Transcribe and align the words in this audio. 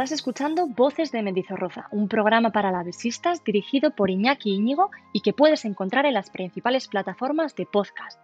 Estás 0.00 0.12
escuchando 0.12 0.66
Voces 0.66 1.12
de 1.12 1.20
Mendizorroza, 1.20 1.86
un 1.90 2.08
programa 2.08 2.52
para 2.52 2.72
lavesistas 2.72 3.44
dirigido 3.44 3.90
por 3.90 4.08
Iñaki 4.08 4.54
Íñigo 4.54 4.90
y 5.12 5.20
que 5.20 5.34
puedes 5.34 5.66
encontrar 5.66 6.06
en 6.06 6.14
las 6.14 6.30
principales 6.30 6.88
plataformas 6.88 7.54
de 7.54 7.66
podcast. 7.66 8.18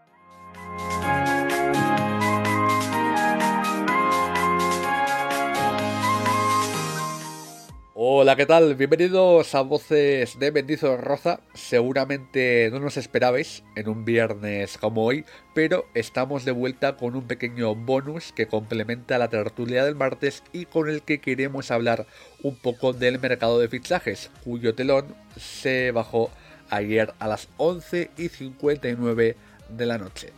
Hola, 7.99 8.37
¿qué 8.37 8.45
tal? 8.45 8.75
Bienvenidos 8.75 9.55
a 9.55 9.63
Voces 9.63 10.39
de 10.39 10.51
Bendizo 10.51 10.99
Roza. 10.99 11.41
Seguramente 11.55 12.69
no 12.71 12.79
nos 12.79 12.99
esperabais 12.99 13.65
en 13.75 13.89
un 13.89 14.05
viernes 14.05 14.77
como 14.77 15.03
hoy, 15.03 15.25
pero 15.55 15.87
estamos 15.95 16.45
de 16.45 16.53
vuelta 16.53 16.99
con 16.99 17.17
un 17.17 17.27
pequeño 17.27 17.75
bonus 17.75 18.33
que 18.33 18.49
complementa 18.49 19.17
la 19.17 19.31
tertulia 19.31 19.83
del 19.83 19.95
martes 19.95 20.43
y 20.53 20.67
con 20.67 20.91
el 20.91 21.05
que 21.05 21.23
queremos 21.23 21.71
hablar 21.71 22.07
un 22.43 22.57
poco 22.57 22.93
del 22.93 23.19
mercado 23.19 23.59
de 23.59 23.71
fichajes, 23.71 24.31
cuyo 24.45 24.75
telón 24.75 25.07
se 25.39 25.91
bajó 25.91 26.31
ayer 26.69 27.15
a 27.19 27.29
las 27.29 27.49
11 27.57 28.11
y 28.19 28.29
59 28.29 29.37
de 29.71 29.87
la 29.87 29.97
noche. 29.97 30.35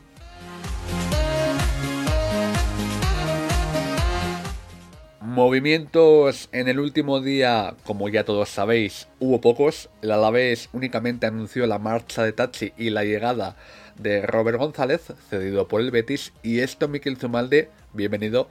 Movimientos 5.28 6.48
en 6.52 6.68
el 6.68 6.80
último 6.80 7.20
día, 7.20 7.74
como 7.84 8.08
ya 8.08 8.24
todos 8.24 8.48
sabéis, 8.48 9.08
hubo 9.18 9.42
pocos. 9.42 9.90
El 10.00 10.12
Alavés 10.12 10.70
únicamente 10.72 11.26
anunció 11.26 11.66
la 11.66 11.78
marcha 11.78 12.24
de 12.24 12.32
Tachi 12.32 12.72
y 12.78 12.88
la 12.88 13.04
llegada 13.04 13.54
de 13.98 14.24
Robert 14.24 14.56
González, 14.58 15.12
cedido 15.28 15.68
por 15.68 15.82
el 15.82 15.90
Betis, 15.90 16.32
y 16.42 16.60
esto 16.60 16.88
Miquel 16.88 17.18
Zumalde, 17.18 17.68
bienvenido, 17.92 18.48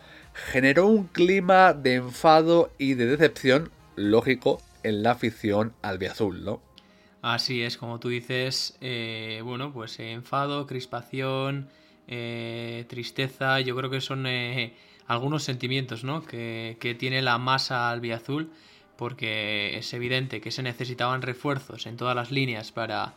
generó 0.51 0.85
un 0.85 1.07
clima 1.07 1.73
de 1.73 1.95
enfado 1.95 2.69
y 2.77 2.93
de 2.93 3.07
decepción, 3.07 3.71
lógico, 3.95 4.61
en 4.83 5.01
la 5.01 5.13
afición 5.13 5.73
albiazul, 5.81 6.45
¿no? 6.45 6.61
Así 7.23 7.63
es, 7.63 7.75
como 7.75 7.99
tú 7.99 8.09
dices, 8.09 8.77
eh, 8.81 9.41
bueno, 9.43 9.73
pues 9.73 9.99
enfado, 9.99 10.67
crispación, 10.67 11.69
eh, 12.07 12.85
tristeza, 12.87 13.61
yo 13.61 13.75
creo 13.75 13.89
que 13.89 13.99
son... 13.99 14.27
Eh, 15.07 15.13
algunos 15.13 15.43
sentimientos 15.43 16.03
¿no? 16.03 16.23
que, 16.23 16.95
tiene 16.99 17.21
la 17.21 17.37
masa 17.37 17.89
albiazul, 17.89 18.51
porque 18.97 19.77
es 19.77 19.93
evidente 19.93 20.41
que 20.41 20.51
se 20.51 20.63
necesitaban 20.63 21.21
refuerzos 21.21 21.85
en 21.85 21.97
todas 21.97 22.15
las 22.15 22.31
líneas 22.31 22.71
para, 22.71 23.13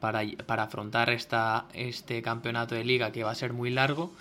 para, 0.00 0.62
afrontar 0.62 1.10
esta, 1.10 1.66
este 1.74 2.22
campeonato 2.22 2.74
de 2.74 2.84
liga 2.84 3.12
que 3.12 3.24
va 3.24 3.30
a 3.30 3.34
ser 3.34 3.52
muy 3.52 3.70
largo. 3.70 4.12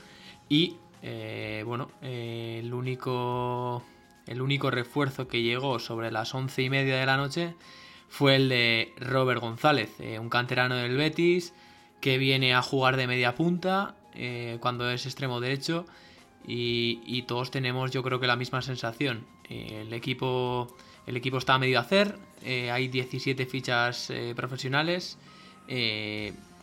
Y 0.49 0.77
eh, 1.03 1.63
bueno, 1.65 1.91
eh, 2.01 2.59
el, 2.63 2.73
único, 2.73 3.83
el 4.27 4.41
único 4.41 4.71
refuerzo 4.71 5.27
que 5.27 5.41
llegó 5.41 5.79
sobre 5.79 6.11
las 6.11 6.33
once 6.33 6.61
y 6.61 6.69
media 6.69 6.97
de 6.97 7.05
la 7.05 7.17
noche 7.17 7.55
fue 8.09 8.35
el 8.35 8.49
de 8.49 8.93
Robert 8.97 9.41
González, 9.41 9.89
eh, 9.99 10.19
un 10.19 10.29
canterano 10.29 10.75
del 10.75 10.97
Betis 10.97 11.53
que 12.01 12.17
viene 12.17 12.53
a 12.53 12.61
jugar 12.61 12.97
de 12.97 13.07
media 13.07 13.35
punta 13.35 13.95
cuando 14.59 14.91
es 14.91 15.05
extremo 15.05 15.39
derecho 15.39 15.85
y, 16.47 17.23
todos 17.23 17.51
tenemos 17.51 17.91
yo 17.91 18.03
creo 18.03 18.19
que 18.19 18.27
la 18.27 18.35
misma 18.35 18.61
sensación. 18.61 19.25
Eh, 19.49 19.83
el, 19.85 19.93
equipo, 19.93 20.75
el 21.05 21.17
equipo 21.17 21.37
está 21.37 21.55
a 21.55 21.59
medio 21.59 21.79
hacer, 21.79 22.17
eh, 22.43 22.71
hay 22.71 22.87
17 22.87 23.45
fichas 23.45 24.09
eh, 24.09 24.33
profesionales, 24.35 25.17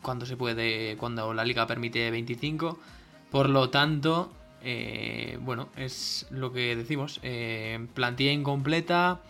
cuando 0.03 0.27
se 0.27 0.37
puede, 0.37 0.97
cuando 0.99 1.33
la 1.33 1.45
liga 1.45 1.67
permite 1.67 2.11
25, 2.11 2.79
por 3.31 3.49
lo 3.49 3.71
tanto, 3.71 4.31
bueno, 5.41 5.71
es 5.77 6.27
lo 6.31 6.53
que 6.53 6.77
decimos, 6.77 7.19
plantilla 7.95 8.33
incompleta 8.33 9.23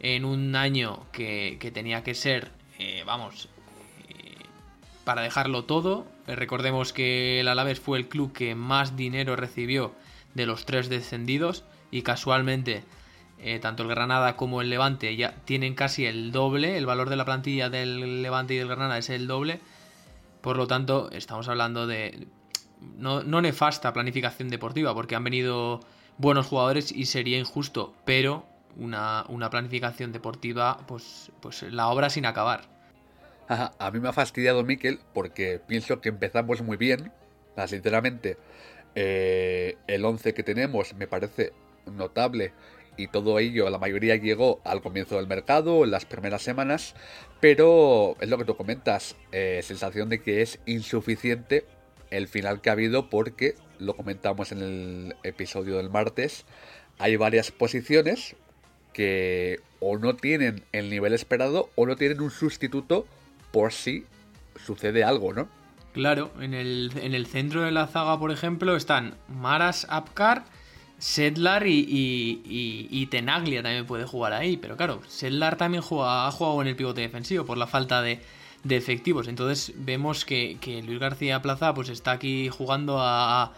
en 0.00 0.24
un 0.24 0.56
año 0.56 1.04
que, 1.12 1.58
que 1.60 1.70
tenía 1.70 2.02
que 2.02 2.14
ser, 2.14 2.52
vamos, 3.04 3.50
para 5.02 5.22
dejarlo 5.22 5.64
todo. 5.64 6.06
Eh, 6.26 6.36
recordemos 6.36 6.92
que 6.92 7.40
el 7.40 7.48
Alavés 7.48 7.80
fue 7.80 7.98
el 7.98 8.08
club 8.08 8.32
que 8.32 8.54
más 8.54 8.96
dinero 8.96 9.36
recibió 9.36 9.92
de 10.34 10.46
los 10.46 10.64
tres 10.64 10.88
descendidos 10.88 11.64
y 11.90 12.02
casualmente 12.02 12.84
eh, 13.38 13.58
tanto 13.58 13.82
el 13.82 13.88
Granada 13.88 14.36
como 14.36 14.62
el 14.62 14.70
Levante 14.70 15.14
ya 15.16 15.34
tienen 15.44 15.74
casi 15.74 16.06
el 16.06 16.32
doble, 16.32 16.78
el 16.78 16.86
valor 16.86 17.10
de 17.10 17.16
la 17.16 17.24
plantilla 17.24 17.68
del 17.70 18.22
Levante 18.22 18.54
y 18.54 18.58
del 18.58 18.68
Granada 18.68 18.98
es 18.98 19.10
el 19.10 19.26
doble, 19.26 19.60
por 20.40 20.56
lo 20.56 20.66
tanto 20.66 21.10
estamos 21.10 21.48
hablando 21.48 21.86
de 21.86 22.28
no, 22.96 23.22
nefasta 23.22 23.92
planificación 23.92 24.48
deportiva 24.48 24.94
porque 24.94 25.16
han 25.16 25.24
venido 25.24 25.80
buenos 26.18 26.46
jugadores 26.46 26.92
y 26.92 27.06
sería 27.06 27.38
injusto, 27.38 27.94
pero 28.04 28.46
una, 28.76 29.24
una 29.28 29.50
planificación 29.50 30.12
deportiva 30.12 30.78
pues, 30.86 31.32
pues 31.40 31.62
la 31.62 31.88
obra 31.88 32.10
sin 32.10 32.26
acabar 32.26 32.81
a 33.78 33.90
mí 33.90 34.00
me 34.00 34.08
ha 34.08 34.12
fastidiado 34.12 34.62
Miquel 34.64 35.00
porque 35.12 35.60
pienso 35.66 36.00
que 36.00 36.08
empezamos 36.08 36.62
muy 36.62 36.76
bien. 36.76 37.12
Sinceramente, 37.66 38.36
eh, 38.94 39.76
el 39.86 40.04
11 40.04 40.34
que 40.34 40.42
tenemos 40.42 40.94
me 40.94 41.06
parece 41.06 41.52
notable 41.86 42.52
y 42.96 43.08
todo 43.08 43.38
ello, 43.38 43.70
la 43.70 43.78
mayoría 43.78 44.16
llegó 44.16 44.60
al 44.64 44.82
comienzo 44.82 45.16
del 45.16 45.26
mercado, 45.26 45.84
en 45.84 45.90
las 45.90 46.04
primeras 46.04 46.42
semanas, 46.42 46.94
pero 47.40 48.16
es 48.20 48.28
lo 48.28 48.36
que 48.36 48.44
tú 48.44 48.56
comentas, 48.56 49.16
eh, 49.32 49.60
sensación 49.62 50.08
de 50.10 50.20
que 50.20 50.42
es 50.42 50.60
insuficiente 50.66 51.64
el 52.10 52.28
final 52.28 52.60
que 52.60 52.68
ha 52.68 52.74
habido 52.74 53.08
porque, 53.08 53.54
lo 53.78 53.96
comentamos 53.96 54.52
en 54.52 54.58
el 54.58 55.16
episodio 55.22 55.78
del 55.78 55.88
martes, 55.88 56.44
hay 56.98 57.16
varias 57.16 57.50
posiciones 57.50 58.36
que 58.92 59.60
o 59.80 59.96
no 59.96 60.14
tienen 60.14 60.62
el 60.72 60.90
nivel 60.90 61.14
esperado 61.14 61.70
o 61.74 61.86
no 61.86 61.96
tienen 61.96 62.20
un 62.20 62.30
sustituto 62.30 63.06
por 63.52 63.72
si 63.72 64.04
sucede 64.64 65.04
algo, 65.04 65.32
¿no? 65.32 65.48
Claro, 65.92 66.30
en 66.40 66.54
el, 66.54 66.90
en 66.96 67.14
el 67.14 67.26
centro 67.26 67.62
de 67.62 67.70
la 67.70 67.86
zaga, 67.86 68.18
por 68.18 68.30
ejemplo, 68.30 68.76
están 68.76 69.14
Maras 69.28 69.86
Apkar, 69.90 70.44
Sedlar 70.98 71.66
y, 71.66 72.40
y, 72.90 73.06
Tenaglia 73.06 73.62
también 73.62 73.86
puede 73.86 74.04
jugar 74.04 74.32
ahí. 74.32 74.56
Pero 74.56 74.76
claro, 74.76 75.00
Sedlar 75.08 75.56
también 75.56 75.82
ha 75.82 76.30
jugado 76.30 76.62
en 76.62 76.68
el 76.68 76.76
pivote 76.76 77.00
defensivo 77.02 77.44
por 77.44 77.58
la 77.58 77.66
falta 77.66 78.00
de, 78.02 78.20
efectivos. 78.68 79.28
Entonces 79.28 79.74
vemos 79.76 80.24
que, 80.24 80.56
Luis 80.86 80.98
García 80.98 81.42
Plaza 81.42 81.74
pues 81.74 81.88
está 81.88 82.12
aquí 82.12 82.48
jugando 82.48 83.00
a, 83.00 83.52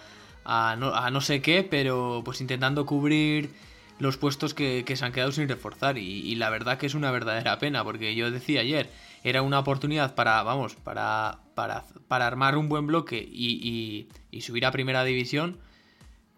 a, 0.44 0.76
no, 0.76 1.20
sé 1.20 1.40
qué, 1.42 1.62
pero 1.62 2.22
pues 2.24 2.40
intentando 2.40 2.86
cubrir 2.86 3.50
los 3.98 4.16
puestos 4.16 4.54
que, 4.54 4.82
que 4.84 4.96
se 4.96 5.04
han 5.04 5.12
quedado 5.12 5.30
sin 5.30 5.48
reforzar. 5.48 5.98
y 5.98 6.34
la 6.34 6.50
verdad 6.50 6.78
que 6.78 6.86
es 6.86 6.94
una 6.94 7.12
verdadera 7.12 7.58
pena, 7.60 7.84
porque 7.84 8.14
yo 8.16 8.30
decía 8.32 8.62
ayer 8.62 8.88
era 9.24 9.40
una 9.40 9.58
oportunidad 9.58 10.14
para, 10.14 10.42
vamos, 10.42 10.76
para, 10.76 11.40
para, 11.54 11.84
para 12.08 12.26
armar 12.26 12.58
un 12.58 12.68
buen 12.68 12.86
bloque 12.86 13.26
y, 13.26 14.06
y, 14.30 14.40
subir 14.42 14.66
a 14.66 14.70
primera 14.70 15.02
división. 15.02 15.58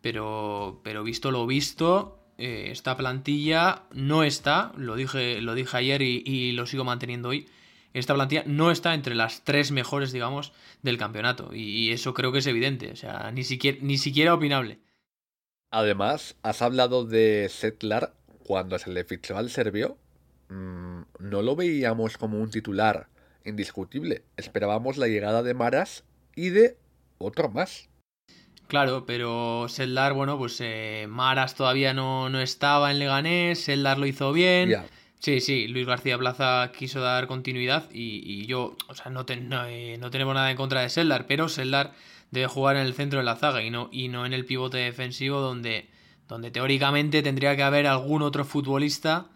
Pero, 0.00 0.80
pero 0.84 1.02
visto 1.02 1.32
lo 1.32 1.48
visto, 1.48 2.20
eh, 2.38 2.68
esta 2.70 2.96
plantilla 2.96 3.82
no 3.90 4.22
está, 4.22 4.72
lo 4.76 4.94
dije, 4.94 5.40
lo 5.40 5.56
dije 5.56 5.76
ayer 5.76 6.00
y, 6.00 6.52
lo 6.52 6.64
sigo 6.66 6.84
manteniendo 6.84 7.30
hoy. 7.30 7.48
Esta 7.92 8.14
plantilla 8.14 8.44
no 8.46 8.70
está 8.70 8.94
entre 8.94 9.16
las 9.16 9.42
tres 9.42 9.72
mejores, 9.72 10.12
digamos, 10.12 10.52
del 10.82 10.96
campeonato. 10.96 11.50
Y, 11.52 11.90
eso 11.90 12.14
creo 12.14 12.30
que 12.30 12.38
es 12.38 12.46
evidente. 12.46 12.92
O 12.92 12.96
sea, 12.96 13.32
ni 13.32 13.42
siquiera, 13.42 13.78
ni 13.80 13.98
siquiera 13.98 14.32
opinable. 14.32 14.78
Además, 15.72 16.36
has 16.42 16.62
hablado 16.62 17.04
de 17.04 17.48
Setlar 17.50 18.14
cuando 18.44 18.78
se 18.78 18.92
le 18.92 19.02
fichó 19.02 19.36
al 19.36 19.50
Serbio 19.50 19.98
Mm, 20.48 21.02
no 21.18 21.42
lo 21.42 21.56
veíamos 21.56 22.18
como 22.18 22.38
un 22.38 22.50
titular 22.50 23.08
indiscutible. 23.44 24.24
Esperábamos 24.36 24.96
la 24.96 25.08
llegada 25.08 25.42
de 25.42 25.54
Maras 25.54 26.04
y 26.34 26.50
de 26.50 26.76
otro 27.18 27.50
más. 27.50 27.88
Claro, 28.68 29.06
pero 29.06 29.66
Seldar, 29.68 30.12
bueno, 30.12 30.38
pues 30.38 30.60
eh, 30.60 31.06
Maras 31.08 31.54
todavía 31.54 31.94
no, 31.94 32.28
no, 32.28 32.40
estaba 32.40 32.90
en 32.90 32.98
Leganés, 32.98 33.60
Seldar 33.60 33.98
lo 33.98 34.06
hizo 34.06 34.32
bien. 34.32 34.74
Sí, 35.20 35.40
sí, 35.40 35.68
Luis 35.68 35.86
García 35.86 36.18
Plaza 36.18 36.70
quiso 36.76 37.00
dar 37.00 37.26
continuidad 37.26 37.88
y, 37.92 38.44
yo, 38.46 38.76
o 38.88 38.94
sea, 38.94 39.10
no, 39.10 39.24
eh, 39.28 39.96
no, 39.98 40.10
tenemos 40.10 40.34
nada 40.34 40.50
en 40.50 40.56
contra 40.56 40.82
de 40.82 40.88
Seldar, 40.88 41.26
pero 41.26 41.48
Seldar 41.48 41.94
debe 42.30 42.48
jugar 42.48 42.76
en 42.76 42.82
el 42.82 42.94
centro 42.94 43.20
de 43.20 43.24
la 43.24 43.36
zaga 43.36 43.62
y 43.62 43.70
no, 43.70 43.88
y 43.92 44.08
no 44.08 44.26
en 44.26 44.32
el 44.32 44.44
pivote 44.44 44.78
defensivo 44.78 45.40
donde, 45.40 45.88
donde 46.28 46.50
teóricamente 46.50 47.22
tendría 47.22 47.56
que 47.56 47.62
haber 47.62 47.86
algún 47.86 48.22
otro 48.22 48.44
futbolista 48.44 49.28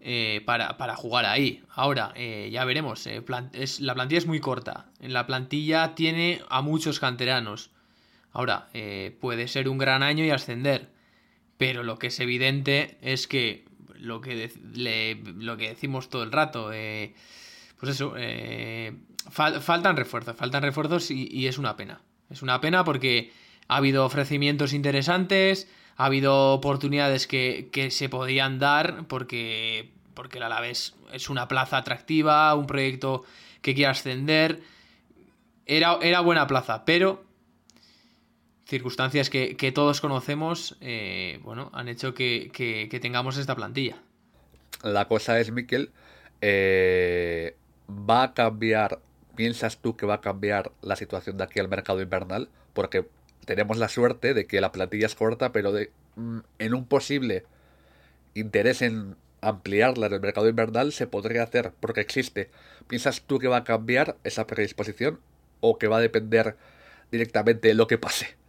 eh, 0.00 0.42
para, 0.44 0.96
jugar 0.96 1.26
ahí. 1.26 1.62
Ahora, 1.70 2.12
eh, 2.16 2.48
ya 2.52 2.64
veremos, 2.64 3.06
es, 3.06 3.80
la 3.80 3.94
plantilla 3.94 4.18
es 4.18 4.26
muy 4.26 4.40
corta, 4.40 4.86
la 5.00 5.26
plantilla 5.26 5.94
tiene 5.94 6.42
a 6.48 6.62
muchos 6.62 7.00
canteranos. 7.00 7.70
Ahora, 8.32 8.68
puede 9.20 9.48
ser 9.48 9.68
un 9.68 9.78
gran 9.78 10.04
año 10.04 10.24
y 10.24 10.30
ascender, 10.30 10.88
pero 11.56 11.82
lo 11.82 11.98
que 11.98 12.06
es 12.06 12.20
evidente 12.20 12.96
es 13.02 13.26
que 13.26 13.64
lo 14.00 14.20
que, 14.20 14.50
lo 15.38 15.56
que 15.56 15.68
decimos 15.68 16.08
todo 16.08 16.22
el 16.22 16.32
rato. 16.32 16.72
Eh, 16.72 17.14
pues 17.78 17.92
eso, 17.92 18.14
eh, 18.16 18.94
faltan 19.30 19.96
refuerzos, 19.96 20.36
faltan 20.36 20.62
refuerzos 20.62 21.10
y, 21.10 21.46
es 21.46 21.58
una 21.58 21.76
pena. 21.76 22.02
Es 22.28 22.42
una 22.42 22.60
pena 22.60 22.84
porque 22.84 23.32
ha 23.68 23.76
habido 23.76 24.04
ofrecimientos 24.04 24.72
interesantes, 24.72 25.68
ha 26.00 26.06
habido 26.06 26.54
oportunidades 26.54 27.26
que, 27.26 27.88
se 27.90 28.08
podían 28.08 28.58
dar 28.58 29.06
porque, 29.06 29.90
porque 30.14 30.38
el 30.38 30.44
Alavés 30.44 30.94
es 31.12 31.28
una 31.28 31.46
plaza 31.46 31.76
atractiva, 31.76 32.54
un 32.54 32.66
proyecto 32.66 33.24
que 33.60 33.74
quiere 33.74 33.90
ascender. 33.90 34.62
Era, 35.66 35.98
era 36.00 36.20
buena 36.20 36.46
plaza, 36.46 36.86
pero 36.86 37.22
circunstancias 38.66 39.28
que, 39.28 39.72
todos 39.74 40.00
conocemos, 40.00 40.78
eh, 40.80 41.38
bueno, 41.42 41.70
han 41.74 41.88
hecho 41.88 42.14
que, 42.14 42.88
tengamos 43.02 43.36
esta 43.36 43.54
plantilla. 43.54 43.98
La 44.82 45.06
cosa 45.06 45.38
es, 45.38 45.52
Miquel, 45.52 45.90
eh, 46.40 47.58
¿va 47.90 48.22
a 48.22 48.32
cambiar, 48.32 49.00
piensas 49.36 49.76
tú 49.76 49.98
que 49.98 50.06
va 50.06 50.14
a 50.14 50.20
cambiar 50.22 50.72
la 50.80 50.96
situación 50.96 51.36
de 51.36 51.44
aquí 51.44 51.60
al 51.60 51.68
mercado 51.68 52.00
invernal? 52.00 52.48
Porque 52.72 53.04
tenemos 53.44 53.78
la 53.78 53.88
suerte 53.88 54.34
de 54.34 54.46
que 54.46 54.60
la 54.60 54.72
plantilla 54.72 55.06
es 55.06 55.14
corta, 55.14 55.52
pero 55.52 55.72
de, 55.72 55.90
mm, 56.16 56.38
en 56.58 56.74
un 56.74 56.86
posible 56.86 57.44
interés 58.34 58.82
en 58.82 59.16
ampliarla 59.40 60.06
en 60.06 60.12
el 60.12 60.20
mercado 60.20 60.48
invernal 60.48 60.92
se 60.92 61.06
podría 61.06 61.42
hacer, 61.42 61.72
porque 61.80 62.00
existe. 62.00 62.50
¿Piensas 62.88 63.22
tú 63.22 63.38
que 63.38 63.48
va 63.48 63.58
a 63.58 63.64
cambiar 63.64 64.16
esa 64.24 64.46
predisposición 64.46 65.20
o 65.60 65.78
que 65.78 65.88
va 65.88 65.96
a 65.98 66.00
depender 66.00 66.56
directamente 67.10 67.68
de 67.68 67.74
lo 67.74 67.86
que 67.86 67.98
pase? 67.98 68.40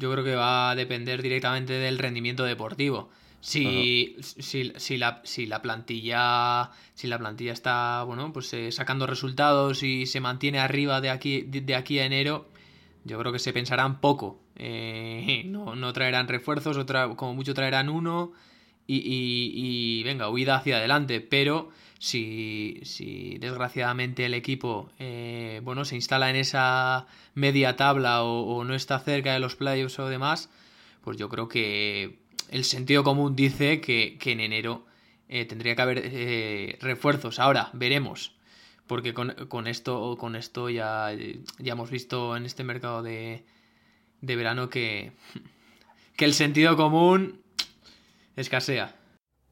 yo 0.00 0.10
creo 0.10 0.24
que 0.24 0.34
va 0.34 0.70
a 0.70 0.74
depender 0.74 1.22
directamente 1.22 1.74
del 1.74 1.98
rendimiento 1.98 2.44
deportivo. 2.44 3.10
Si, 3.42 4.16
si, 4.20 4.64
la, 4.98 5.22
si, 5.24 5.46
la, 5.46 5.62
plantilla 5.62 6.70
si 6.94 7.06
la 7.06 7.18
plantilla 7.18 7.54
está 7.54 8.02
bueno 8.02 8.34
pues 8.34 8.52
eh, 8.52 8.70
sacando 8.70 9.06
resultados 9.06 9.82
y 9.82 10.04
se 10.04 10.20
mantiene 10.20 10.58
arriba 10.58 11.00
de 11.00 11.08
aquí 11.08 11.40
de, 11.42 11.74
aquí 11.74 12.00
a 12.00 12.04
enero 12.04 12.50
yo 13.04 13.18
creo 13.18 13.32
que 13.32 13.38
se 13.38 13.52
pensarán 13.52 14.00
poco 14.00 14.40
eh, 14.56 15.42
no, 15.46 15.74
no, 15.74 15.92
traerán 15.92 16.28
refuerzos 16.28 16.76
otra, 16.76 17.08
como 17.16 17.34
mucho 17.34 17.54
traerán 17.54 17.88
uno 17.88 18.32
y, 18.86 18.96
y, 18.96 19.52
y, 19.54 20.02
venga 20.02 20.28
huida 20.30 20.56
hacia 20.56 20.78
adelante 20.78 21.20
pero 21.20 21.70
si, 22.00 22.80
si 22.82 23.36
desgraciadamente 23.38 24.24
el 24.24 24.32
equipo 24.32 24.90
eh, 24.98 25.60
bueno, 25.62 25.84
se 25.84 25.96
instala 25.96 26.30
en 26.30 26.36
esa 26.36 27.06
media 27.34 27.76
tabla 27.76 28.22
o, 28.24 28.64
no 28.64 28.74
está 28.74 28.98
cerca 29.00 29.34
de 29.34 29.38
los 29.38 29.54
playoffs 29.54 29.98
o 29.98 30.08
demás, 30.08 30.48
pues 31.02 31.18
yo 31.18 31.28
creo 31.28 31.46
que 31.48 32.18
el 32.50 32.64
sentido 32.64 33.04
común 33.04 33.36
dice 33.36 33.82
que, 33.82 34.18
en 34.24 34.40
enero 34.40 34.86
eh, 35.28 35.44
tendría 35.44 35.76
que 35.76 35.82
haber 35.82 36.02
eh, 36.02 36.78
refuerzos. 36.80 37.38
Ahora, 37.38 37.68
veremos. 37.74 38.34
Porque 38.90 39.14
con, 39.14 39.68
esto, 39.68 40.16
con 40.18 40.34
esto 40.34 40.68
ya, 40.68 41.12
ya 41.60 41.72
hemos 41.74 41.92
visto 41.92 42.36
en 42.36 42.44
este 42.44 42.64
mercado 42.64 43.04
de, 43.04 43.44
de 44.20 44.34
verano 44.34 44.68
que, 44.68 45.12
que 46.16 46.24
el 46.24 46.34
sentido 46.34 46.76
común 46.76 47.40
escasea. 48.34 48.96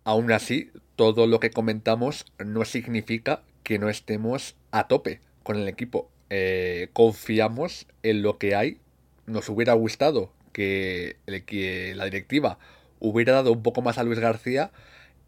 Aún 0.02 0.32
así, 0.32 0.72
todo 0.96 1.28
lo 1.28 1.38
que 1.38 1.52
comentamos 1.52 2.26
no 2.44 2.64
significa 2.64 3.44
que 3.62 3.78
no 3.78 3.88
estemos 3.88 4.56
a 4.72 4.88
tope 4.88 5.20
con 5.44 5.56
el 5.56 5.68
equipo. 5.68 6.10
Eh, 6.30 6.88
confiamos 6.92 7.86
en 8.02 8.22
lo 8.22 8.38
que 8.38 8.56
hay. 8.56 8.78
Nos 9.26 9.48
hubiera 9.48 9.74
gustado 9.74 10.32
que, 10.52 11.16
que 11.46 11.94
la 11.94 12.06
directiva 12.06 12.58
hubiera 12.98 13.34
dado 13.34 13.52
un 13.52 13.62
poco 13.62 13.82
más 13.82 13.98
a 13.98 14.02
Luis 14.02 14.18
García 14.18 14.72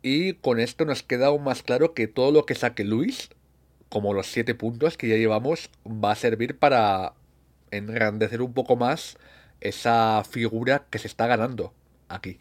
y 0.03 0.33
con 0.33 0.59
esto 0.59 0.85
nos 0.85 1.05
queda 1.05 1.29
aún 1.29 1.45
más 1.45 1.63
claro 1.63 1.95
que 1.95 2.09
todo 2.09 2.33
lo 2.33 2.45
que 2.45 2.56
saque 2.56 2.83
Luis, 2.83 3.31
como 3.91 4.15
los 4.15 4.29
siete 4.29 4.55
puntos 4.55 4.97
que 4.97 5.09
ya 5.09 5.17
llevamos, 5.17 5.69
va 5.87 6.13
a 6.13 6.17
servir 6.17 6.59
para 6.59 7.13
engrandecer 7.71 8.41
un 8.41 8.55
poco 8.55 8.77
más 8.77 9.19
esa 9.61 10.25
figura 10.25 10.87
que 10.89 10.99
se 10.99 11.09
está 11.09 11.27
ganando 11.27 11.75
aquí. 12.09 12.39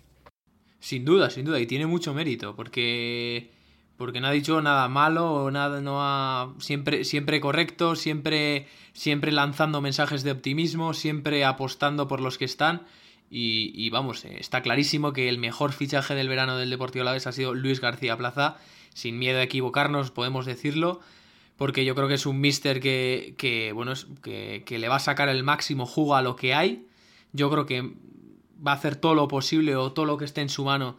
Sin 0.80 1.04
duda, 1.04 1.30
sin 1.30 1.44
duda, 1.44 1.60
y 1.60 1.66
tiene 1.66 1.86
mucho 1.86 2.14
mérito, 2.14 2.56
porque 2.56 3.52
porque 3.98 4.22
no 4.22 4.28
ha 4.28 4.32
dicho 4.32 4.62
nada 4.62 4.88
malo 4.88 5.52
nada 5.52 5.82
no 5.82 5.98
ha 6.02 6.54
siempre 6.60 7.04
siempre 7.04 7.42
correcto, 7.42 7.98
siempre 7.98 8.66
siempre 8.94 9.34
lanzando 9.34 9.82
mensajes 9.82 10.24
de 10.24 10.32
optimismo, 10.32 10.94
siempre 10.94 11.44
apostando 11.44 12.08
por 12.08 12.22
los 12.22 12.38
que 12.38 12.46
están 12.46 12.84
y, 13.32 13.90
vamos, 13.92 14.26
eh, 14.26 14.38
está 14.40 14.62
clarísimo 14.62 15.14
que 15.14 15.30
el 15.30 15.38
mejor 15.38 15.72
fichaje 15.72 16.16
del 16.16 16.30
verano 16.30 16.58
del 16.58 16.70
Deportivo 16.70 17.04
Alavés 17.04 17.28
ha 17.28 17.32
sido 17.32 17.54
Luis 17.54 17.80
García 17.80 18.18
Plaza, 18.18 18.58
sin 18.94 19.20
miedo 19.20 19.40
a 19.40 19.44
equivocarnos, 19.44 20.10
podemos 20.12 20.46
decirlo, 20.46 21.00
porque 21.60 21.84
yo 21.84 21.94
creo 21.94 22.08
que 22.08 22.14
es 22.14 22.26
un 22.26 22.40
mister 22.40 22.80
que, 22.80 23.36
que 23.38 23.74
bueno, 23.74 23.92
que, 24.24 24.64
que 24.66 24.80
le 24.80 24.88
va 24.88 24.96
a 24.96 25.00
sacar 25.00 25.28
el 25.28 25.44
máximo 25.44 25.86
jugo 25.86 26.16
a 26.16 26.22
lo 26.22 26.38
que 26.38 26.54
hay. 26.54 26.88
Yo 27.34 27.52
creo 27.52 27.66
que 27.66 27.82
va 28.66 28.72
a 28.72 28.76
hacer 28.76 28.96
todo 28.96 29.14
lo 29.14 29.28
posible 29.28 29.76
o 29.76 29.92
todo 29.92 30.06
lo 30.06 30.18
que 30.18 30.24
esté 30.24 30.40
en 30.40 30.48
su 30.48 30.64
mano 30.64 30.98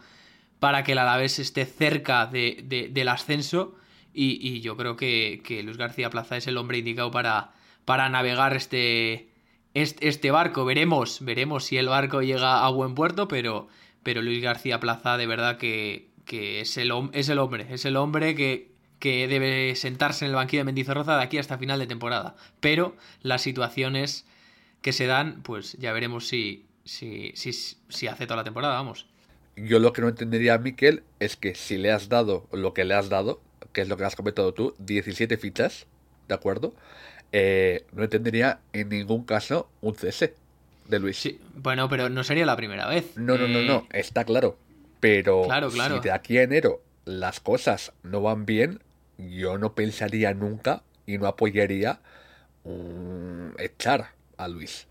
para 0.59 0.85
que 0.85 0.93
el 0.93 0.99
Alavés 0.99 1.39
esté 1.39 1.65
cerca 1.65 2.27
de, 2.27 2.91
del 2.93 3.09
ascenso. 3.09 3.75
Y, 4.13 4.61
yo 4.61 4.77
creo 4.77 4.97
que, 4.97 5.63
Luis 5.65 5.79
García 5.79 6.11
Plaza 6.11 6.37
es 6.37 6.47
el 6.47 6.59
hombre 6.59 6.77
indicado 6.77 7.11
para, 7.11 7.55
para 7.87 8.11
navegar 8.11 8.55
este, 8.55 9.31
este, 9.73 10.31
barco. 10.31 10.67
Veremos, 10.67 11.25
veremos 11.25 11.65
si 11.65 11.79
el 11.79 11.89
barco 11.89 12.21
llega 12.21 12.67
a 12.67 12.69
buen 12.69 12.95
puerto, 12.95 13.29
pero, 13.29 13.69
pero 14.03 14.21
Luis 14.21 14.43
García 14.43 14.79
Plaza 14.79 15.17
de 15.17 15.27
verdad 15.27 15.57
que, 15.57 16.11
es, 16.31 16.77
el, 16.77 16.93
es 17.15 17.31
el 17.31 17.39
hombre, 17.39 17.67
es 17.71 17.87
el 17.87 17.97
hombre 17.97 18.35
que, 18.35 18.70
que 19.01 19.27
debe 19.27 19.75
sentarse 19.75 20.25
en 20.25 20.31
el 20.31 20.37
banquillo 20.37 20.61
de 20.61 20.65
Mendizorroza 20.67 21.17
de 21.17 21.23
aquí 21.25 21.39
hasta 21.39 21.59
final 21.59 21.79
de 21.81 21.87
temporada. 21.87 22.37
Pero 22.61 22.97
las 23.23 23.43
situaciones 23.43 24.27
que 24.83 24.93
se 24.93 25.07
dan, 25.07 25.43
pues 25.43 25.77
ya 25.79 25.93
veremos 25.93 26.29
si, 26.29 26.67
si, 26.85 27.33
si, 27.35 27.53
si 27.53 28.07
hace 28.07 28.27
toda 28.27 28.37
la 28.37 28.45
temporada, 28.45 28.75
vamos. 28.75 29.07
Yo 29.57 29.79
lo 29.79 29.93
que 29.93 30.03
no 30.03 30.09
entendería 30.09 30.55
a 30.55 30.59
Miquel 30.59 31.03
es 31.19 31.37
que 31.37 31.55
si 31.55 31.79
le 31.79 31.91
has 31.91 32.09
dado 32.09 32.47
lo 32.53 32.73
que 32.75 32.85
le 32.85 32.95
has 32.95 33.09
dado, 33.09 33.41
que 33.73 33.81
es 33.81 33.89
lo 33.89 33.97
que 33.97 34.05
has 34.05 34.17
comentado 34.17 34.55
tú, 34.55 34.75
17 34.79 35.37
fichas, 35.39 35.87
¿de 36.29 36.35
acuerdo? 36.35 36.75
Eh, 37.33 37.85
no 37.93 38.05
entendería 38.05 38.61
en 38.73 38.91
ningún 38.91 39.25
caso 39.25 39.69
un 39.81 39.95
cese 39.95 40.35
de 40.89 40.99
Luis. 40.99 41.19
Sí, 41.19 41.41
bueno, 41.55 41.89
pero 41.89 42.09
no 42.09 42.23
sería 42.23 42.45
la 42.45 42.57
primera 42.57 42.87
vez. 42.87 43.17
No, 43.17 43.39
no, 43.39 43.49
no, 43.49 43.63
no, 43.63 43.87
eh, 43.91 44.01
está 44.01 44.25
claro. 44.25 44.59
Pero 45.01 45.49
si 45.71 46.01
de 46.01 46.13
aquí 46.13 46.37
a 46.37 46.43
enero 46.43 46.83
las 47.07 47.41
cosas 47.41 47.93
no 48.03 48.21
van 48.21 48.45
bien, 48.45 48.81
yo 49.29 49.59
no 49.59 49.75
pensaría 49.75 50.35
nunca 50.35 50.83
y 51.07 51.19
no 51.19 51.27
apoyaría 51.27 52.01
echar 53.59 54.13
a 54.37 54.49
Luis. 54.49 54.87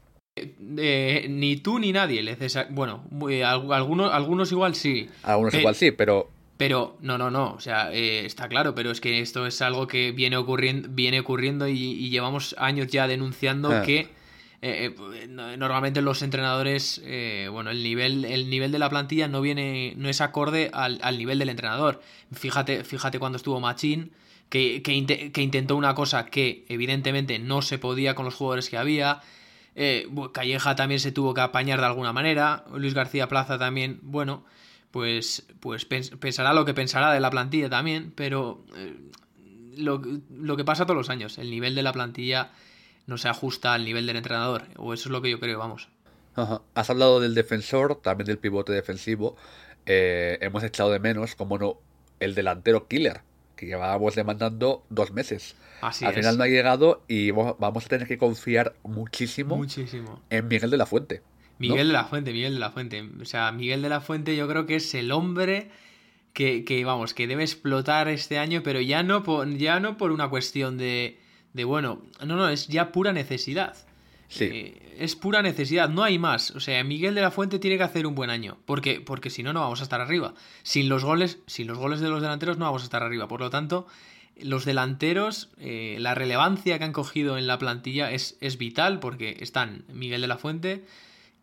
Eh, 0.78 1.28
ni 1.30 1.58
tú 1.58 1.80
ni 1.80 1.92
nadie 1.92 2.24
le 2.24 2.38
Bueno, 2.70 3.04
eh, 3.30 3.44
algunos, 3.44 4.12
algunos 4.14 4.52
igual 4.52 4.76
sí. 4.76 5.10
Algunos 5.24 5.54
igual 5.54 5.76
sí, 5.76 5.92
pero. 5.92 6.30
Pero, 6.58 6.98
no, 7.02 7.18
no, 7.18 7.32
no. 7.32 7.54
O 7.54 7.60
sea, 7.60 7.94
eh, 7.94 8.26
está 8.26 8.50
claro, 8.50 8.76
pero 8.76 8.92
es 8.92 9.00
que 9.00 9.22
esto 9.22 9.48
es 9.48 9.62
algo 9.62 9.88
que 9.88 10.12
viene 10.12 10.36
ocurriendo, 10.36 10.90
viene 10.92 11.22
ocurriendo 11.22 11.68
y, 11.70 12.10
llevamos 12.10 12.54
años 12.58 12.88
ya 12.88 13.08
denunciando 13.08 13.72
ah. 13.72 13.82
que. 13.82 14.08
Normalmente 14.62 16.02
los 16.02 16.22
entrenadores, 16.22 17.02
bueno, 17.52 17.70
el 17.70 17.84
nivel, 17.84 18.26
el 18.26 18.50
nivel 18.50 18.72
de 18.72 18.80
la 18.80 18.90
plantilla 18.90 19.28
no 19.28 19.42
viene, 19.42 19.94
no 19.98 20.10
es 20.10 20.22
acorde 20.22 20.70
al, 20.74 21.18
nivel 21.18 21.40
del 21.40 21.50
entrenador. 21.50 22.02
Fíjate, 22.34 22.84
fíjate 22.84 23.20
cuando 23.20 23.38
estuvo 23.38 23.60
Machín, 23.60 24.12
que, 24.50 24.82
que 24.84 25.42
intentó 25.42 25.76
una 25.76 25.96
cosa 25.96 26.26
que 26.26 26.66
evidentemente 26.68 27.40
no 27.40 27.62
se 27.62 27.78
podía 27.78 28.16
con 28.16 28.26
los 28.26 28.36
jugadores 28.36 28.70
que 28.70 28.78
había. 28.78 29.22
Eh, 29.82 30.10
Calleja 30.34 30.76
también 30.76 31.00
se 31.00 31.14
tuvo 31.14 31.34
que 31.34 31.40
apañar 31.40 31.80
de 31.80 31.86
alguna 31.86 32.12
manera. 32.12 32.66
Luis 32.74 32.94
García 32.94 33.30
Plaza 33.30 33.58
también, 33.58 34.00
bueno, 34.02 34.44
pues, 34.92 35.48
pues 35.62 35.86
pensará 35.86 36.54
lo 36.54 36.66
que 36.66 36.74
pensará 36.74 37.14
de 37.14 37.22
la 37.22 37.30
plantilla 37.30 37.70
también, 37.70 38.12
pero 38.14 38.66
eh, 38.76 38.98
lo, 39.78 40.02
que 40.58 40.66
pasa 40.66 40.86
todos 40.86 40.98
los 40.98 41.10
años, 41.10 41.38
el 41.38 41.50
nivel 41.50 41.76
de 41.76 41.84
la 41.84 41.94
plantilla 41.94 42.52
no 43.10 43.18
se 43.18 43.28
ajusta 43.28 43.74
al 43.74 43.84
nivel 43.84 44.06
del 44.08 44.16
entrenador. 44.18 44.64
O 44.78 44.94
eso 44.94 45.10
es 45.10 45.12
lo 45.12 45.22
que 45.22 45.30
yo 45.32 45.40
creo, 45.40 45.60
vamos. 45.60 45.90
Has 46.74 46.90
hablado 46.90 47.20
del 47.20 47.36
defensor, 47.36 47.96
también 48.02 48.28
del 48.28 48.38
pivote 48.38 48.72
defensivo. 48.72 49.36
Eh, 49.86 50.38
hemos 50.42 50.64
echado 50.64 50.92
de 50.92 51.00
menos, 51.00 51.36
como 51.36 51.58
no, 51.58 51.80
el 52.22 52.34
delantero 52.36 52.88
killer, 52.88 53.22
que 53.58 53.66
llevábamos 53.66 54.16
demandando 54.16 54.86
dos 54.90 55.12
meses. 55.12 55.56
Así 55.82 56.06
Al 56.06 56.12
es. 56.12 56.18
final 56.18 56.38
no 56.38 56.44
ha 56.44 56.48
llegado 56.48 57.04
y 57.08 57.32
vamos 57.32 57.56
vamos 57.60 57.86
a 57.86 57.90
tener 57.90 58.08
que 58.08 58.18
confiar 58.18 58.76
muchísimo, 58.84 59.58
Muchísimo. 59.58 60.22
en 60.30 60.48
Miguel 60.48 60.70
de 60.70 60.78
la 60.78 60.86
Fuente. 60.86 61.22
¿no? 61.68 61.68
Miguel 61.68 61.88
de 61.88 61.94
la 61.94 62.06
Fuente, 62.06 62.32
Miguel 62.32 62.54
de 62.54 62.60
la 62.60 62.72
Fuente. 62.72 63.10
O 63.22 63.26
sea, 63.26 63.52
Miguel 63.52 63.82
de 63.82 63.90
la 63.90 64.00
Fuente 64.00 64.36
yo 64.36 64.48
creo 64.48 64.66
que 64.66 64.76
es 64.76 64.94
el 64.94 65.12
hombre 65.12 65.70
que, 66.34 66.64
que, 66.64 66.86
vamos, 66.86 67.14
que 67.14 67.28
debe 67.28 67.44
explotar 67.44 68.08
este 68.08 68.38
año, 68.38 68.62
pero 68.64 68.80
ya 68.80 69.04
no 69.04 69.24
por, 69.24 69.50
ya 69.58 69.80
no 69.82 69.98
por 69.98 70.12
una 70.12 70.30
cuestión 70.30 70.78
de, 70.78 71.20
de, 71.54 71.64
bueno, 71.64 72.02
no, 72.26 72.36
no, 72.36 72.50
es 72.50 72.68
ya 72.68 72.92
pura 72.92 73.14
necesidad. 73.14 73.76
Sí. 74.28 74.46
Eh, 74.46 74.96
es 75.00 75.16
pura 75.16 75.42
necesidad, 75.42 75.90
no 75.90 76.04
hay 76.04 76.20
más. 76.20 76.52
O 76.52 76.60
sea, 76.60 76.84
Miguel 76.84 77.16
de 77.16 77.22
la 77.22 77.32
Fuente 77.32 77.58
tiene 77.58 77.78
que 77.78 77.84
hacer 77.84 78.06
un 78.06 78.16
buen 78.16 78.30
año, 78.30 78.58
porque, 78.66 79.02
porque 79.02 79.30
si 79.30 79.44
no, 79.44 79.54
no 79.54 79.62
vamos 79.62 79.80
a 79.80 79.84
estar 79.84 80.02
arriba. 80.02 80.34
Sin 80.62 80.90
los 80.90 81.04
goles, 81.04 81.40
sin 81.48 81.68
los 81.68 81.78
goles 81.78 82.00
de 82.00 82.10
los 82.10 82.22
delanteros 82.22 82.58
no 82.58 82.66
vamos 82.66 82.84
a 82.84 82.86
estar 82.86 83.02
arriba. 83.02 83.28
Por 83.28 83.40
lo 83.40 83.50
tanto, 83.50 83.88
los 84.42 84.66
delanteros, 84.66 85.50
eh, 85.58 85.98
la 86.00 86.16
relevancia 86.16 86.78
que 86.78 86.84
han 86.84 86.94
cogido 86.94 87.38
en 87.38 87.48
la 87.48 87.58
plantilla 87.58 88.12
es, 88.12 88.38
es 88.42 88.58
vital, 88.58 89.00
porque 89.00 89.38
están 89.40 89.86
Miguel 89.94 90.22
de 90.22 90.28
la 90.28 90.38
Fuente 90.38 90.84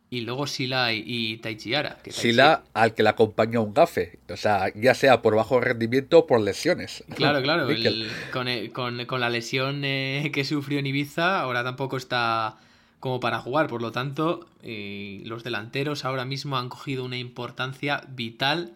y 0.08 0.20
luego 0.20 0.46
Sila 0.46 0.92
y, 0.92 1.38
Taichiara. 1.38 1.98
que 2.02 2.10
Taichi- 2.12 2.14
Sila 2.14 2.62
al 2.74 2.94
que 2.94 3.02
le 3.02 3.08
acompaña 3.08 3.58
un 3.60 3.74
gafe, 3.74 4.18
o 4.28 4.36
sea, 4.36 4.72
ya 4.74 4.94
sea 4.94 5.20
por 5.22 5.34
bajo 5.34 5.60
rendimiento 5.60 6.20
o 6.20 6.26
por 6.26 6.40
lesiones. 6.40 7.02
Claro, 7.16 7.42
claro. 7.42 7.68
El- 7.70 8.08
con, 8.32 8.46
el- 8.48 8.72
con- 8.72 9.04
con 9.06 9.20
la 9.20 9.30
lesión 9.30 9.82
eh, 9.84 10.30
que 10.32 10.44
sufrió 10.44 10.78
en 10.78 10.86
Ibiza, 10.86 11.40
ahora 11.40 11.64
tampoco 11.64 11.96
está 11.96 12.56
como 13.00 13.18
para 13.20 13.38
jugar. 13.40 13.66
Por 13.68 13.82
lo 13.82 13.90
tanto, 13.92 14.48
eh, 14.62 15.22
los 15.24 15.42
delanteros 15.44 16.04
ahora 16.04 16.24
mismo 16.24 16.56
han 16.56 16.68
cogido 16.68 17.04
una 17.04 17.18
importancia 17.18 18.02
vital 18.08 18.74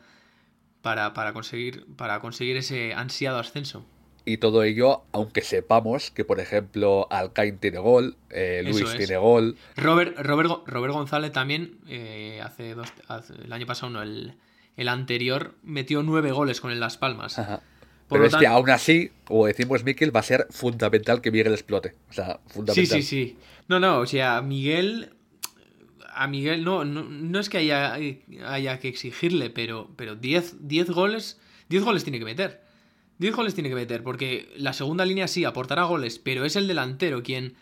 para, 0.82 1.14
para, 1.14 1.32
conseguir, 1.32 1.86
para 1.96 2.20
conseguir 2.20 2.56
ese 2.56 2.92
ansiado 2.94 3.38
ascenso. 3.38 3.84
Y 4.24 4.36
todo 4.36 4.62
ello, 4.62 5.02
aunque 5.12 5.40
sepamos 5.42 6.10
que, 6.10 6.24
por 6.24 6.40
ejemplo, 6.40 7.06
Alcain 7.10 7.58
tiene 7.58 7.78
gol, 7.78 8.16
eh, 8.30 8.62
Luis 8.64 8.80
es. 8.82 8.96
tiene 8.96 9.16
gol. 9.16 9.56
Robert, 9.76 10.18
Robert, 10.18 10.50
Robert 10.66 10.92
González 10.92 11.32
también, 11.32 11.78
eh, 11.88 12.40
hace 12.42 12.74
dos, 12.74 12.88
hace- 13.08 13.34
el 13.34 13.52
año 13.52 13.66
pasado, 13.66 13.90
no, 13.90 14.02
el, 14.02 14.34
el 14.76 14.88
anterior, 14.88 15.54
metió 15.62 16.02
nueve 16.02 16.32
goles 16.32 16.60
con 16.60 16.70
el 16.70 16.80
Las 16.80 16.96
Palmas. 16.98 17.38
Ajá. 17.38 17.62
Por 18.08 18.18
Pero 18.18 18.26
es 18.26 18.36
que 18.36 18.46
aún 18.48 18.68
así, 18.70 19.10
como 19.24 19.46
decimos 19.46 19.84
Mikel, 19.84 20.14
va 20.14 20.20
a 20.20 20.24
ser 20.24 20.46
fundamental 20.50 21.20
que 21.20 21.30
Miguel 21.30 21.52
explote. 21.52 21.94
O 22.10 22.12
sea, 22.12 22.40
Sí, 22.74 22.84
sí, 22.86 23.02
sí. 23.02 23.38
No, 23.68 23.78
no, 23.78 24.00
o 24.00 24.06
sea, 24.06 24.42
Miguel. 24.42 25.10
A 26.12 26.26
Miguel 26.26 26.64
no, 26.64 26.84
no, 26.84 27.04
no 27.04 27.38
es 27.38 27.48
que 27.48 27.58
haya, 27.58 27.94
haya 28.46 28.78
que 28.80 28.88
exigirle, 28.88 29.48
pero, 29.48 29.88
pero 29.96 30.16
10, 30.16 30.66
10 30.66 30.90
goles. 30.90 31.40
10 31.68 31.84
goles 31.84 32.02
tiene 32.02 32.18
que 32.18 32.24
meter. 32.24 32.62
10 33.20 33.36
goles 33.36 33.54
tiene 33.54 33.68
que 33.68 33.74
meter, 33.74 34.02
porque 34.02 34.48
la 34.56 34.72
segunda 34.72 35.04
línea 35.04 35.28
sí 35.28 35.44
aportará 35.44 35.84
goles, 35.84 36.18
pero 36.18 36.46
es 36.46 36.56
el 36.56 36.66
delantero 36.66 37.22
quien, 37.22 37.54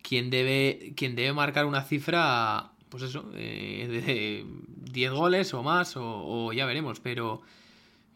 quien, 0.00 0.30
debe, 0.30 0.94
quien 0.96 1.14
debe 1.14 1.34
marcar 1.34 1.66
una 1.66 1.82
cifra, 1.82 2.70
pues 2.88 3.02
eso, 3.02 3.30
eh, 3.34 3.88
de 4.06 4.46
10 4.90 5.12
goles 5.12 5.52
o 5.52 5.62
más, 5.62 5.92
o, 5.96 6.50
ya 6.54 6.64
veremos, 6.64 6.98
pero, 7.00 7.42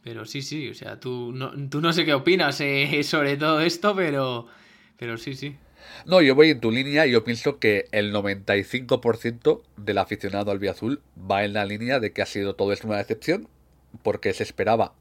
pero 0.03 0.25
sí, 0.25 0.41
sí, 0.41 0.71
o 0.71 0.75
sea, 0.75 0.99
tú 0.99 1.33
no, 1.35 1.53
tú 1.69 1.83
no 1.83 1.93
sé 1.93 2.07
qué 2.07 2.15
opinas 2.15 2.63
eh, 2.63 3.03
sobre 3.05 3.37
todo 3.37 3.61
esto, 3.61 3.95
pero, 3.95 4.47
pero 4.97 5.19
sí, 5.19 5.35
sí. 5.35 5.55
No, 6.07 6.23
yo 6.23 6.35
voy 6.35 6.49
en 6.49 6.61
tu 6.61 6.71
línea 6.71 7.07
y 7.07 7.11
yo 7.11 7.25
pienso 7.25 7.59
que 7.59 7.89
el 7.93 8.11
95% 8.11 9.63
del 9.77 9.99
aficionado 9.99 10.51
al 10.51 10.67
Azul 10.67 11.03
va 11.31 11.45
en 11.45 11.53
la 11.53 11.67
línea 11.67 12.01
de 12.01 12.15
que 12.15 12.23
ha 12.23 12.27
sido 12.27 12.55
todo 12.55 12.73
esto 12.73 12.87
una 12.87 12.97
decepción, 12.97 13.49
porque 14.03 14.33
se 14.33 14.45
esperaba 14.45 14.95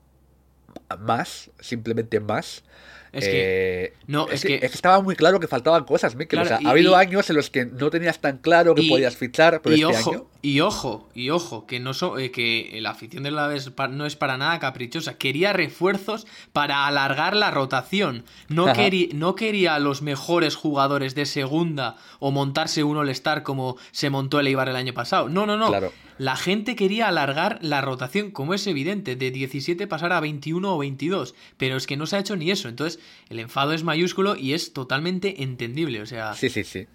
más, 0.99 1.49
simplemente 1.59 2.19
más. 2.19 2.63
Es 3.11 3.23
que- 3.23 3.85
Eh, 3.85 3.93
no, 4.07 4.27
es 4.27 4.43
que- 4.43 4.59
estaba 4.61 4.99
muy 4.99 5.15
claro 5.15 5.39
que 5.39 5.47
faltaban 5.47 5.85
cosas, 5.85 6.15
Mikel. 6.15 6.37
Claro, 6.41 6.43
o 6.43 6.49
sea, 6.49 6.61
y- 6.61 6.65
ha 6.67 6.71
habido 6.71 6.91
y- 6.91 6.95
años 6.95 7.29
en 7.29 7.37
los 7.37 7.49
que 7.49 7.65
no 7.65 7.89
tenías 7.89 8.19
tan 8.19 8.39
claro 8.39 8.75
que 8.75 8.81
y- 8.81 8.89
podías 8.89 9.15
fichar, 9.15 9.61
pero 9.61 9.73
y 9.73 9.83
este 9.83 9.95
ojo, 9.97 10.11
año. 10.11 10.25
y 10.41 10.59
ojo, 10.59 11.09
y 11.15 11.29
ojo, 11.29 11.65
que 11.65 11.79
no 11.79 11.93
so- 11.93 12.19
eh, 12.19 12.31
que 12.31 12.77
la 12.81 12.89
afición 12.89 13.23
del 13.23 13.37
Alavés 13.37 13.69
pa- 13.69 13.87
no 13.87 14.05
es 14.05 14.17
para 14.17 14.35
nada 14.35 14.59
caprichosa. 14.59 15.13
Quería 15.17 15.53
refuerzos 15.53 16.27
para 16.51 16.87
alargar 16.87 17.37
la 17.37 17.51
rotación. 17.51 18.25
No, 18.49 18.73
quería, 18.73 19.07
no 19.13 19.35
quería 19.35 19.79
los 19.79 20.01
mejores 20.01 20.55
jugadores 20.57 21.15
de 21.15 21.25
segunda 21.25 21.95
o 22.19 22.31
montarse 22.31 22.83
un 22.83 22.97
All-Star 22.97 23.43
como 23.43 23.77
se 23.91 24.09
montó 24.09 24.41
el 24.41 24.47
Eibar 24.47 24.67
el 24.67 24.75
año 24.75 24.93
pasado. 24.93 25.29
No, 25.29 25.45
no, 25.45 25.55
no. 25.55 25.69
Claro. 25.69 25.93
La 26.17 26.35
gente 26.37 26.75
quería 26.75 27.07
alargar 27.09 27.59
la 27.61 27.81
rotación, 27.81 28.31
como 28.31 28.53
es 28.53 28.65
evidente, 28.67 29.15
de 29.15 29.31
17 29.31 29.85
pasar 29.87 30.13
a 30.13 30.19
21 30.21 30.73
o 30.73 30.77
22. 30.77 31.35
Pero 31.57 31.75
es 31.75 31.87
que 31.87 31.97
no 31.97 32.05
se 32.05 32.15
ha 32.15 32.19
hecho 32.19 32.35
ni 32.37 32.51
eso. 32.51 32.69
Entonces, 32.69 32.99
el 33.29 33.39
enfado 33.39 33.73
es 33.73 33.83
mayúsculo 33.83 34.35
y 34.35 34.53
es 34.53 34.71
totalmente 34.73 35.43
entendible. 35.43 36.01
O 36.01 36.05
sea, 36.05 36.33
Sí, 36.33 36.49
sí, 36.49 36.63
sí. 36.63 36.87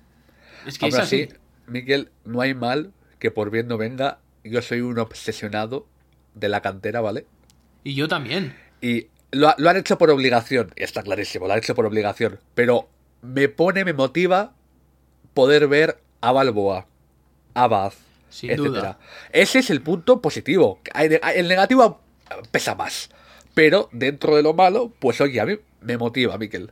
es 0.66 0.78
que 0.78 0.86
Aún 0.86 0.94
es 0.94 1.00
así, 1.00 1.22
así. 1.24 1.34
Miguel, 1.66 2.10
no 2.24 2.40
hay 2.40 2.54
mal 2.54 2.92
que 3.18 3.30
por 3.30 3.50
bien 3.50 3.68
no 3.68 3.76
venga. 3.76 4.20
Yo 4.42 4.62
soy 4.62 4.80
un 4.80 4.98
obsesionado 4.98 5.86
de 6.34 6.48
la 6.48 6.62
cantera, 6.62 7.02
¿vale? 7.02 7.26
Y 7.84 7.94
yo 7.94 8.08
también. 8.08 8.56
Y 8.80 9.08
lo, 9.32 9.54
lo 9.58 9.68
han 9.68 9.76
hecho 9.76 9.98
por 9.98 10.10
obligación, 10.10 10.72
está 10.76 11.02
clarísimo, 11.02 11.46
lo 11.46 11.52
han 11.52 11.58
hecho 11.58 11.74
por 11.74 11.84
obligación. 11.84 12.40
Pero 12.54 12.88
me 13.20 13.48
pone, 13.50 13.84
me 13.84 13.92
motiva 13.92 14.54
poder 15.34 15.68
ver 15.68 16.00
a 16.22 16.32
Balboa, 16.32 16.86
a 17.54 17.68
Baz, 17.68 17.98
Sin 18.30 18.50
etcétera. 18.50 18.68
duda. 18.70 18.98
Ese 19.32 19.58
es 19.58 19.70
el 19.70 19.82
punto 19.82 20.20
positivo. 20.22 20.80
El 20.94 21.48
negativo 21.48 22.00
pesa 22.50 22.74
más. 22.74 23.10
Pero 23.54 23.88
dentro 23.92 24.36
de 24.36 24.42
lo 24.42 24.54
malo, 24.54 24.92
pues 24.98 25.20
oye, 25.20 25.40
a 25.40 25.46
mí 25.46 25.58
me 25.82 25.96
motiva, 25.98 26.38
Miquel. 26.38 26.70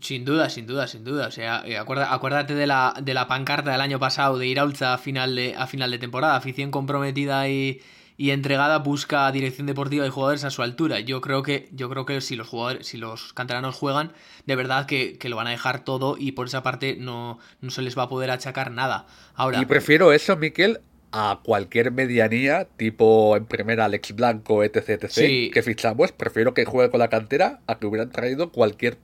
Sin 0.00 0.24
duda, 0.24 0.50
sin 0.50 0.66
duda, 0.66 0.88
sin 0.88 1.04
duda. 1.04 1.28
O 1.28 1.30
sea, 1.30 1.62
eh, 1.66 1.78
acuerda- 1.78 2.12
acuérdate 2.12 2.54
de 2.54 2.66
la, 2.66 2.94
de 3.00 3.14
la 3.14 3.28
pancarta 3.28 3.70
del 3.70 3.80
año 3.80 3.98
pasado 4.00 4.38
de 4.38 4.46
Iraulza 4.48 4.94
a 4.94 4.98
final 4.98 5.36
de, 5.36 5.54
a 5.56 5.66
final 5.66 5.90
de 5.90 5.98
temporada. 5.98 6.34
Afición 6.34 6.70
comprometida 6.72 7.48
y, 7.48 7.80
y 8.16 8.30
entregada 8.30 8.78
busca 8.78 9.30
dirección 9.30 9.66
deportiva 9.68 10.04
y 10.04 10.08
jugadores 10.10 10.42
a 10.44 10.50
su 10.50 10.62
altura. 10.62 10.98
Yo 11.00 11.20
creo 11.20 11.42
que, 11.44 11.68
yo 11.72 11.88
creo 11.90 12.06
que 12.06 12.20
si 12.22 12.34
los 12.34 12.48
jugadores, 12.48 12.88
si 12.88 12.96
los 12.96 13.32
canteranos 13.34 13.76
juegan, 13.76 14.12
de 14.46 14.56
verdad 14.56 14.86
que, 14.86 15.16
que 15.18 15.28
lo 15.28 15.36
van 15.36 15.46
a 15.46 15.50
dejar 15.50 15.84
todo 15.84 16.16
y 16.18 16.32
por 16.32 16.46
esa 16.48 16.62
parte 16.64 16.96
no, 16.98 17.38
no 17.60 17.70
se 17.70 17.82
les 17.82 17.96
va 17.96 18.04
a 18.04 18.08
poder 18.08 18.30
achacar 18.32 18.72
nada. 18.72 19.06
Ahora, 19.36 19.60
Y 19.60 19.66
prefiero 19.66 20.12
eso, 20.12 20.36
Miquel, 20.36 20.80
a 21.16 21.40
cualquier 21.44 21.92
medianía, 21.92 22.66
tipo 22.76 23.36
en 23.36 23.46
primera 23.46 23.84
Alex 23.84 24.16
Blanco, 24.16 24.64
etc, 24.64 24.88
etc, 24.90 25.08
Sí. 25.10 25.50
que 25.54 25.62
fichamos. 25.62 26.10
Prefiero 26.10 26.54
que 26.54 26.64
juegue 26.64 26.90
con 26.90 26.98
la 26.98 27.08
cantera 27.08 27.60
a 27.68 27.78
que 27.78 27.86
hubieran 27.86 28.10
traído 28.10 28.50
cualquier 28.50 28.98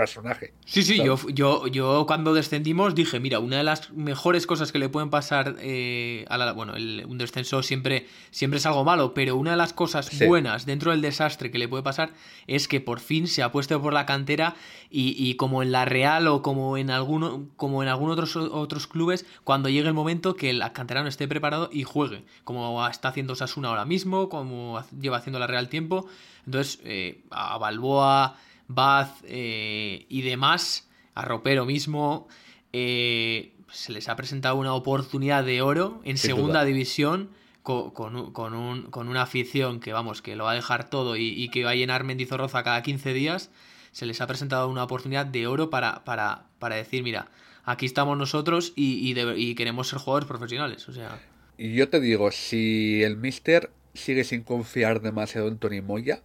personaje. 0.00 0.52
Sí, 0.64 0.82
sí, 0.82 0.96
¿sabes? 0.98 1.22
yo, 1.22 1.28
yo, 1.30 1.66
yo 1.68 2.04
cuando 2.06 2.34
descendimos 2.34 2.94
dije, 2.94 3.20
mira, 3.20 3.38
una 3.38 3.58
de 3.58 3.64
las 3.64 3.92
mejores 3.92 4.46
cosas 4.46 4.72
que 4.72 4.78
le 4.78 4.88
pueden 4.88 5.10
pasar 5.10 5.56
eh, 5.60 6.24
a 6.28 6.38
la... 6.38 6.52
Bueno, 6.52 6.74
el- 6.76 7.04
un 7.08 7.18
descenso 7.18 7.62
siempre, 7.62 8.06
siempre 8.30 8.58
es 8.58 8.66
algo 8.66 8.84
malo, 8.84 9.14
pero 9.14 9.36
una 9.36 9.52
de 9.52 9.56
las 9.56 9.72
cosas 9.72 10.06
Sí. 10.06 10.26
buenas 10.26 10.66
dentro 10.66 10.90
del 10.90 11.00
desastre 11.02 11.50
que 11.50 11.58
le 11.58 11.68
puede 11.68 11.82
pasar 11.82 12.10
es 12.46 12.66
que 12.68 12.80
por 12.80 13.00
fin 13.00 13.26
se 13.26 13.42
ha 13.42 13.52
puesto 13.52 13.80
por 13.80 13.92
la 13.92 14.06
cantera 14.06 14.54
y, 14.90 15.14
y 15.16 15.34
como 15.36 15.62
en 15.62 15.70
la 15.72 15.84
Real 15.84 16.26
o 16.28 16.42
como 16.42 16.76
en 16.76 16.90
alguno, 16.90 17.46
como 17.56 17.82
en 17.82 17.88
algunos 17.88 18.14
otros, 18.18 18.36
otros 18.36 18.86
clubes, 18.86 19.24
cuando 19.44 19.68
llegue 19.68 19.88
el 19.88 19.94
momento 19.94 20.34
que 20.34 20.50
el 20.50 20.62
canterano 20.72 21.08
esté 21.08 21.28
preparado 21.28 21.68
y 21.72 21.84
juegue, 21.84 22.24
como 22.44 22.86
está 22.88 23.08
haciendo 23.08 23.34
Sasuna 23.34 23.68
ahora 23.68 23.84
mismo, 23.84 24.28
como 24.28 24.82
lleva 25.00 25.18
haciendo 25.18 25.38
la 25.38 25.46
Real 25.46 25.68
tiempo. 25.68 26.06
Entonces, 26.46 26.80
eh, 26.84 27.22
a 27.30 27.58
Balboa, 27.58 28.36
Baz 28.72 29.10
eh, 29.24 30.06
y 30.08 30.22
demás, 30.22 30.88
a 31.14 31.24
Ropero 31.24 31.66
mismo, 31.66 32.28
eh, 32.72 33.52
se 33.70 33.92
les 33.92 34.08
ha 34.08 34.16
presentado 34.16 34.56
una 34.56 34.74
oportunidad 34.74 35.44
de 35.44 35.60
oro 35.62 36.00
en 36.04 36.16
Sin 36.18 36.28
segunda 36.30 36.60
duda. 36.60 36.64
división 36.66 37.30
co- 37.62 37.92
con, 37.92 38.32
con, 38.32 38.54
un- 38.54 38.82
con 38.90 39.08
una 39.08 39.22
afición 39.22 39.80
que, 39.80 39.92
vamos, 39.92 40.22
que 40.22 40.36
lo 40.36 40.44
va 40.44 40.52
a 40.52 40.54
dejar 40.54 40.88
todo 40.88 41.16
y, 41.16 41.28
y 41.28 41.48
que 41.50 41.64
va 41.64 41.70
a 41.70 41.74
llenar 41.74 42.04
Mendizorroza 42.04 42.62
cada 42.62 42.82
15 42.82 43.12
días. 43.12 43.50
Se 43.92 44.06
les 44.06 44.20
ha 44.20 44.26
presentado 44.26 44.68
una 44.68 44.84
oportunidad 44.84 45.26
de 45.26 45.46
oro 45.46 45.68
para, 45.68 46.04
para, 46.04 46.44
para 46.60 46.76
decir, 46.76 47.02
mira, 47.02 47.28
aquí 47.64 47.86
estamos 47.86 48.16
nosotros 48.16 48.72
y, 48.76 49.08
y 49.08 49.14
de- 49.14 49.36
y 49.38 49.54
queremos 49.56 49.88
ser 49.88 49.98
jugadores 49.98 50.28
profesionales. 50.28 50.88
O 50.88 50.92
sea, 50.92 51.20
Y 51.58 51.74
yo 51.74 51.88
te 51.88 52.00
digo, 52.00 52.30
si 52.30 53.02
el 53.02 53.16
Mister 53.16 53.70
sigue 53.94 54.22
sin 54.24 54.42
confiar 54.44 55.00
demasiado 55.00 55.48
en 55.48 55.58
Tony 55.58 55.80
Moya, 55.80 56.22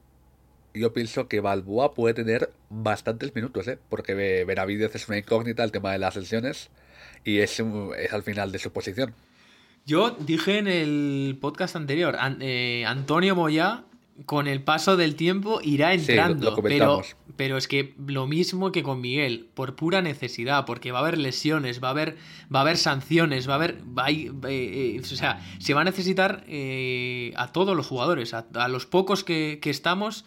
yo 0.75 0.93
pienso 0.93 1.27
que 1.27 1.39
Balboa 1.39 1.93
puede 1.93 2.13
tener 2.13 2.51
bastantes 2.69 3.33
minutos, 3.35 3.67
¿eh? 3.67 3.77
Porque 3.89 4.13
Be- 4.13 4.45
Benavidez 4.45 4.95
es 4.95 5.07
una 5.07 5.17
incógnita 5.17 5.63
el 5.63 5.71
tema 5.71 5.91
de 5.91 5.99
las 5.99 6.15
lesiones 6.15 6.69
y 7.23 7.39
es, 7.39 7.59
es 7.97 8.13
al 8.13 8.23
final 8.23 8.51
de 8.51 8.59
su 8.59 8.71
posición. 8.71 9.13
Yo 9.85 10.11
dije 10.19 10.57
en 10.57 10.67
el 10.67 11.37
podcast 11.39 11.75
anterior, 11.75 12.15
An- 12.19 12.39
eh, 12.41 12.85
Antonio 12.87 13.35
Moya 13.35 13.83
con 14.25 14.47
el 14.47 14.61
paso 14.63 14.95
del 14.95 15.15
tiempo 15.15 15.59
irá 15.61 15.91
Sí, 15.99 16.13
lo- 16.15 16.15
lo 16.15 16.21
entrando, 16.31 16.55
pero, 16.63 17.01
pero 17.35 17.57
es 17.57 17.67
que 17.67 17.93
lo 18.07 18.27
mismo 18.27 18.71
que 18.71 18.81
con 18.81 19.01
Miguel, 19.01 19.49
por 19.53 19.75
pura 19.75 20.01
necesidad, 20.01 20.65
porque 20.65 20.91
va 20.93 20.99
a 20.99 21.01
haber 21.01 21.17
lesiones, 21.17 21.83
va 21.83 21.89
a 21.89 21.91
haber, 21.91 22.15
va 22.53 22.59
a 22.59 22.61
haber 22.61 22.77
sanciones, 22.77 23.47
va 23.49 23.53
a 23.53 23.55
haber, 23.57 23.81
eh, 24.07 24.95
eh, 24.95 25.01
o 25.01 25.03
sea, 25.03 25.41
se 25.59 25.73
va 25.73 25.81
a 25.81 25.83
necesitar 25.83 26.45
eh, 26.47 27.33
a 27.35 27.51
todos 27.51 27.75
los 27.75 27.85
jugadores, 27.87 28.33
a, 28.33 28.45
los 28.69 28.85
pocos 28.85 29.25
que, 29.25 29.59
estamos, 29.65 30.23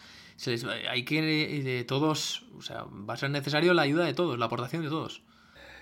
hay 0.89 1.03
que 1.03 1.21
de 1.21 1.83
todos, 1.83 2.45
o 2.57 2.61
sea, 2.61 2.85
va 2.85 3.13
a 3.13 3.17
ser 3.17 3.29
necesario 3.29 3.73
la 3.73 3.83
ayuda 3.83 4.05
de 4.05 4.13
todos, 4.13 4.37
la 4.39 4.45
aportación 4.45 4.83
de 4.83 4.89
todos. 4.89 5.21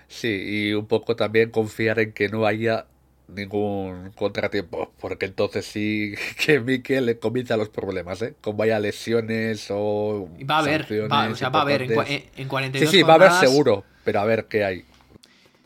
Sí, 0.08 0.42
y 0.46 0.72
un 0.72 0.86
poco 0.86 1.16
también 1.16 1.50
confiar 1.50 1.98
en 2.00 2.12
que 2.12 2.28
no 2.28 2.46
haya 2.46 2.86
ningún 3.28 4.10
contratiempo, 4.12 4.92
porque 5.00 5.26
entonces 5.26 5.66
sí 5.66 6.14
que 6.44 6.60
Mikel 6.60 7.06
le 7.06 7.18
comienza 7.18 7.56
los 7.56 7.68
problemas, 7.68 8.22
¿eh? 8.22 8.34
Con 8.40 8.56
vaya 8.56 8.80
lesiones 8.80 9.66
o. 9.70 10.28
Va 10.48 10.56
a 10.56 10.58
haber, 10.60 10.86
va, 11.10 11.28
o 11.28 11.36
sea, 11.36 11.50
va 11.50 11.60
a 11.60 11.62
haber 11.62 11.82
en, 11.82 12.24
en 12.36 12.48
42 12.48 12.90
Sí, 12.90 12.96
sí, 12.96 13.02
va 13.02 13.12
a 13.12 13.16
haber 13.16 13.32
seguro, 13.32 13.84
pero 14.04 14.20
a 14.20 14.24
ver 14.24 14.46
qué 14.46 14.64
hay. 14.64 14.84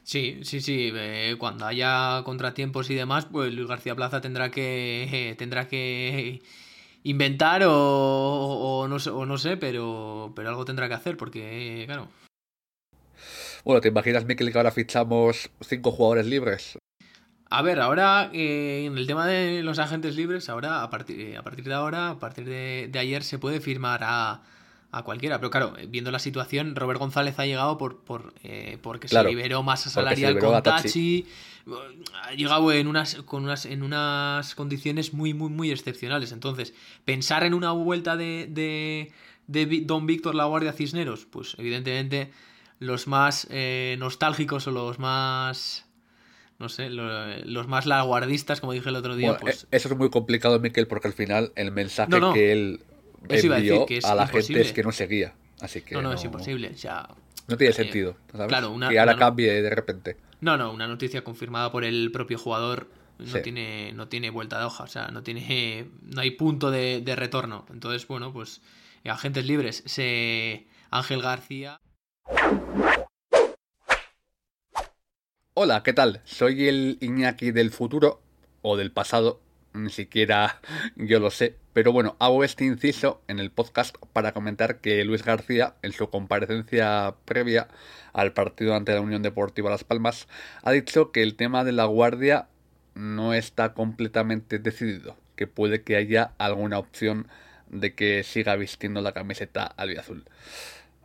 Sí, 0.03 0.41
sí, 0.43 0.61
sí. 0.61 0.91
Eh, 0.95 1.37
cuando 1.39 1.65
haya 1.65 2.23
contratiempos 2.25 2.91
y 2.91 2.95
demás, 2.97 3.27
pues 3.27 3.55
Luis 3.55 3.69
García 3.69 3.95
Plaza 3.95 4.21
tendrá 4.21 4.51
que 4.51 5.35
tendrá 5.39 5.69
que 5.69 6.43
inventar 7.05 7.63
o, 7.67 8.87
no, 8.89 8.97
o 8.97 9.27
no 9.27 9.39
sé, 9.39 9.57
pero, 9.57 10.33
pero 10.35 10.49
algo 10.49 10.65
tendrá 10.65 10.89
que 10.89 10.95
hacer, 10.95 11.17
porque, 11.17 11.85
claro. 11.87 12.09
Bueno, 13.65 13.81
¿te 13.81 13.89
imaginas, 13.89 14.25
Mikel, 14.25 14.51
que 14.51 14.59
ahora 14.59 14.73
fichamos 14.73 15.51
cinco 15.61 15.93
jugadores 15.93 16.27
libres? 16.27 16.79
A 17.49 17.63
ver, 17.63 17.81
ahora 17.81 18.31
eh, 18.33 18.85
en 18.87 18.97
el 18.97 19.07
tema 19.07 19.27
de 19.27 19.63
los 19.63 19.79
agentes 19.79 20.17
libres, 20.17 20.49
ahora 20.49 20.83
a 20.83 20.91
partir, 20.91 21.21
eh, 21.21 21.37
a 21.37 21.43
partir 21.43 21.67
de 21.67 21.75
ahora, 21.75 22.11
a 22.11 22.19
partir 22.19 22.47
de, 22.47 22.91
ayer, 22.99 23.23
se 23.23 23.39
puede 23.39 23.61
firmar 23.61 24.01
a, 24.03 24.43
cualquiera. 25.01 25.39
Pero 25.39 25.51
claro, 25.51 25.75
viendo 25.89 26.11
la 26.11 26.19
situación, 26.19 26.77
Robert 26.77 27.01
González 27.01 27.39
ha 27.39 27.47
llegado 27.47 27.79
por, 27.79 28.01
por 28.01 28.35
eh, 28.45 28.77
porque 28.83 29.09
se 29.09 29.25
liberó 29.25 29.63
masa 29.63 29.89
salarial 29.89 30.39
con 30.39 30.63
Tachi. 30.63 31.27
Ha 32.25 32.35
llegado 32.35 32.71
en 32.73 32.87
unas, 32.87 33.15
con 33.23 33.45
unas, 33.45 33.65
en 33.65 33.83
unas 33.83 34.55
condiciones 34.55 35.15
muy, 35.15 35.33
muy, 35.33 35.49
muy 35.49 35.71
excepcionales. 35.71 36.33
Entonces, 36.33 36.75
pensar 37.07 37.45
en 37.45 37.55
una 37.55 37.73
vuelta 37.73 38.17
de, 38.17 38.47
de, 38.51 39.13
de 39.47 39.81
Don 39.87 40.07
Víctor 40.07 40.35
La 40.35 40.45
Guardia 40.45 40.73
Cisneros, 40.73 41.25
pues 41.25 41.57
evidentemente 41.59 42.31
los 42.79 43.07
más 43.07 43.49
nostálgicos 43.97 44.67
o 44.67 44.73
los 44.73 44.99
más 44.99 45.87
no 46.59 46.69
sé, 46.69 46.91
los 46.91 47.67
más 47.67 47.87
laguardistas, 47.87 48.61
como 48.61 48.73
dije 48.73 48.89
el 48.89 48.95
otro 48.95 49.17
día. 49.17 49.37
pues... 49.37 49.65
E-, 49.65 49.77
eso 49.77 49.89
es 49.89 49.97
muy 49.97 50.11
complicado, 50.11 50.61
Miquel, 50.61 50.87
porque 50.87 51.09
al 51.09 51.15
final 51.15 51.51
el 51.57 51.73
mensaje 51.73 52.13
que 52.33 52.53
él 52.53 52.81
envió 53.29 53.87
a, 54.05 54.15
la 54.15 54.27
gente 54.27 54.61
es 54.61 54.73
que 54.73 54.83
no 54.83 54.93
seguía. 54.93 55.35
Así 55.61 55.83
que 55.83 55.95
no, 55.95 56.03
no, 56.03 56.13
es 56.13 56.25
imposible. 56.25 56.73
no 57.49 57.57
tiene 57.57 57.71
eh, 57.71 57.75
sentido. 57.75 58.17
Claro, 58.49 58.71
una, 58.71 58.89
que 58.89 58.99
ahora 58.99 59.17
cambie 59.17 59.63
de 59.63 59.71
repente. 59.71 60.17
No, 60.41 60.57
no, 60.57 60.73
una 60.73 60.89
noticia 60.89 61.23
confirmada 61.23 61.71
por 61.71 61.85
el 61.85 62.11
propio 62.11 62.39
jugador 62.39 62.89
no, 63.19 63.41
tiene, 63.41 63.93
no 63.93 64.09
tiene 64.09 64.31
vuelta 64.31 64.59
de 64.59 64.65
hoja. 64.65 64.85
O 64.85 64.89
sea, 64.89 65.09
no, 65.09 65.23
tiene, 65.23 65.89
no 66.03 66.21
hay 66.21 66.33
punto 66.33 66.71
de, 66.71 67.01
de 67.01 67.17
retorno. 67.17 67.67
Entonces, 67.71 68.07
bueno, 68.09 68.33
pues 68.33 68.61
agentes 69.11 69.47
libres. 69.47 69.83
Se... 69.87 70.67
Ángel 70.91 71.23
García. 71.23 71.81
Hola, 75.55 75.83
¿qué 75.83 75.93
tal? 75.93 76.23
Soy 76.25 76.69
el 76.69 76.99
Iñaki 77.01 77.51
del 77.51 77.71
futuro 77.71 78.23
o 78.63 78.77
del 78.77 78.93
pasado, 78.93 79.42
ni 79.75 79.91
siquiera 79.91 80.61
yo 80.97 81.21
lo 81.21 81.31
sé, 81.31 81.57
pero 81.73 81.93
bueno, 81.93 82.17
hago 82.19 82.45
este 82.45 82.65
inciso 82.65 83.23
en 83.29 83.39
el 83.39 83.51
podcast 83.51 83.97
para 84.13 84.33
comentar 84.33 84.81
que 84.81 85.05
Luis 85.05 85.25
García, 85.25 85.75
en 85.83 85.93
su 85.93 86.11
comparecencia 86.11 87.15
previa 87.25 87.69
al 88.13 88.33
partido 88.33 88.75
ante 88.75 88.93
la 88.95 89.01
Unión 89.01 89.23
Deportiva 89.23 89.71
Las 89.71 89.85
Palmas, 89.85 90.29
ha 90.63 90.73
dicho 90.73 91.13
que 91.13 91.23
el 91.23 91.37
tema 91.37 91.65
de 91.65 91.73
la 91.73 91.87
guardia 91.87 92.49
no 92.95 93.33
está 93.35 93.73
completamente 93.73 94.59
decidido, 94.59 95.17
que 95.37 95.47
puede 95.47 95.83
que 95.83 95.97
haya 95.97 96.33
alguna 96.39 96.79
opción 96.79 97.29
de 97.71 97.95
que 97.95 98.23
siga 98.23 98.55
vistiendo 98.57 99.01
la 99.01 99.13
camiseta 99.13 99.65
albiazul. 99.65 100.25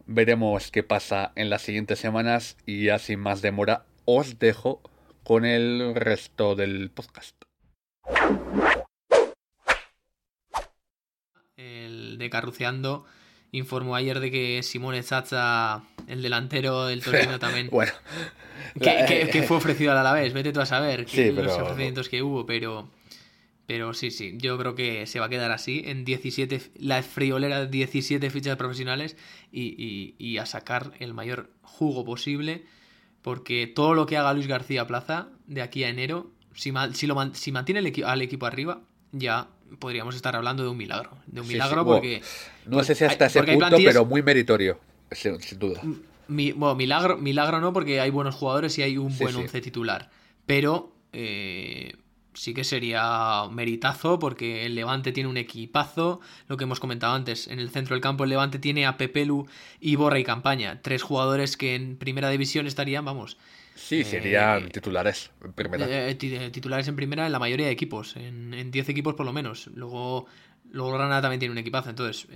Veremos 0.05 0.72
qué 0.72 0.83
pasa 0.83 1.31
en 1.35 1.50
las 1.50 1.61
siguientes 1.61 2.00
semanas 2.00 2.57
y 2.65 2.85
ya 2.85 3.00
sin 3.00 3.20
más 3.20 3.42
demora 3.42 3.85
os 4.05 4.39
dejo 4.39 4.81
con 5.24 5.46
el 5.46 5.96
resto 5.96 6.55
del 6.55 6.89
podcast. 6.89 7.36
El 11.55 12.17
de 12.17 12.29
Carruceando 12.29 13.05
informó 13.51 13.96
ayer 13.96 14.20
de 14.20 14.31
que 14.31 14.63
Simone 14.63 15.03
Zaza, 15.03 15.83
el 16.07 16.22
delantero 16.22 16.85
del 16.85 17.03
Torino 17.03 17.39
también. 17.39 17.70
bueno. 17.72 17.91
Que, 18.79 19.43
fue 19.48 19.57
ofrecido 19.57 19.91
al 19.91 19.98
Alavés, 19.98 20.33
vete 20.33 20.53
tú 20.53 20.59
a 20.59 20.65
saber 20.65 21.05
que 21.05 21.31
los 21.31 21.53
ofrecimientos 21.53 22.09
que 22.09 22.22
hubo, 22.22 22.46
pero. 22.46 22.89
Pero 23.65 23.93
sí, 23.93 24.11
sí, 24.11 24.35
yo 24.37 24.57
creo 24.57 24.75
que 24.75 25.05
se 25.07 25.20
va 25.20 25.25
a 25.25 25.29
quedar 25.29 25.51
así 25.51 25.83
en 25.85 26.05
17, 26.05 26.72
la 26.79 27.03
friolera 27.03 27.59
de 27.59 27.67
17 27.67 28.29
fichas 28.29 28.55
profesionales 28.55 29.17
y, 29.51 30.15
y 30.17 30.37
a 30.37 30.46
sacar 30.46 30.93
el 31.00 31.13
mayor 31.13 31.51
jugo 31.63 32.05
posible 32.05 32.63
porque 33.27 33.67
todo 33.67 33.93
lo 33.93 34.05
que 34.05 34.15
haga 34.15 34.33
Luis 34.33 34.48
García 34.48 34.87
Plaza 34.87 35.27
de 35.48 35.61
aquí 35.61 35.83
a 35.83 35.89
enero, 35.89 36.31
si, 36.57 36.74
si, 36.93 37.07
lo, 37.07 37.35
si 37.35 37.51
mantiene 37.51 37.79
el 37.79 38.03
al 38.03 38.22
equipo 38.22 38.46
arriba, 38.46 38.81
ya 39.11 39.48
podríamos 39.79 40.15
estar 40.15 40.35
hablando 40.35 40.63
de 40.63 40.70
un 40.70 40.77
milagro. 40.77 41.11
De 41.27 41.41
un 41.41 41.48
milagro 41.48 41.85
porque... 41.85 42.22
no 42.65 42.83
sé 42.83 42.96
si 42.96 43.05
hasta 43.05 43.27
ese 43.27 43.43
punto, 43.43 43.77
pero 43.77 44.05
muy 44.05 44.24
meritorio, 44.24 44.79
sin, 45.11 45.37
duda. 45.59 45.81
bueno, 46.27 46.75
milagro, 46.75 47.17
milagro 47.17 47.61
no, 47.61 47.74
porque 47.74 48.01
hay 48.01 48.09
buenos 48.09 48.35
jugadores 48.35 48.77
y 48.79 48.81
hay 48.81 48.98
un 48.98 49.15
buen 49.17 49.35
once 49.35 49.61
titular. 49.61 50.09
Pero 50.48 50.91
eh, 51.13 51.93
sí 52.33 52.55
que 52.55 52.63
sería 52.63 53.43
meritazo 53.51 54.17
porque 54.17 54.65
el 54.65 54.74
Levante 54.74 55.11
tiene 55.11 55.29
un 55.29 55.37
equipazo, 55.37 56.22
lo 56.48 56.57
que 56.57 56.63
hemos 56.63 56.79
comentado 56.79 57.13
antes, 57.13 57.48
en 57.48 57.59
el 57.59 57.70
centro 57.70 57.93
del 57.93 58.01
campo 58.01 58.24
el 58.24 58.31
Levante 58.31 58.57
tiene 58.57 58.87
a 58.87 58.98
Pepelu 58.98 59.46
y 59.79 59.96
Borra 59.96 60.17
y 60.17 60.24
Campaña, 60.24 60.81
tres 60.81 61.03
jugadores 61.03 61.55
que 61.55 61.75
en 61.75 61.98
primera 61.98 62.29
división 62.29 62.65
estarían, 62.65 63.05
vamos. 63.05 63.37
Sí, 63.77 64.03
serían 64.03 64.66
eh, 64.66 64.70
titulares 64.70 65.31
en 65.44 65.53
primera. 65.53 65.85
Eh, 65.87 66.18
eh, 66.20 66.50
titulares 66.51 66.87
en 66.87 66.96
primera 66.96 67.25
en 67.25 67.31
la 67.31 67.40
mayoría 67.40 67.68
de 67.68 67.72
equipos, 67.72 68.16
en 68.16 68.72
10 68.72 68.90
equipos 68.90 69.16
por 69.16 69.25
lo 69.25 69.33
menos. 69.33 69.68
Luego, 69.68 70.25
luego 70.70 70.94
Granada 70.94 71.22
también 71.22 71.40
tiene 71.40 71.51
un 71.51 71.57
equipazo, 71.59 71.90
entonces 71.90 72.27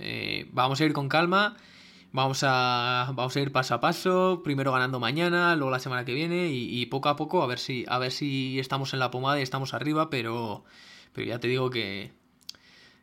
vamos 0.52 0.80
a 0.80 0.84
ir 0.84 0.92
con 0.92 1.08
calma 1.08 1.56
Vamos 2.14 2.42
a, 2.42 3.10
vamos 3.14 3.34
a 3.34 3.40
ir 3.40 3.52
paso 3.52 3.74
a 3.74 3.80
paso, 3.80 4.42
primero 4.44 4.70
ganando 4.70 5.00
mañana, 5.00 5.56
luego 5.56 5.70
la 5.70 5.78
semana 5.78 6.04
que 6.04 6.12
viene 6.12 6.50
y, 6.52 6.84
poco 6.86 7.08
a 7.08 7.16
poco 7.16 7.42
a 7.42 7.46
ver 7.46 7.58
si 7.58 7.86
a 7.88 7.98
ver 7.98 8.12
si 8.12 8.60
estamos 8.60 8.92
en 8.92 8.98
la 8.98 9.10
pomada 9.10 9.40
y 9.40 9.42
estamos 9.42 9.72
arriba, 9.72 10.10
pero, 10.10 10.62
pero 11.14 11.26
ya 11.26 11.40
te 11.40 11.48
digo 11.48 11.70
que, 11.70 12.12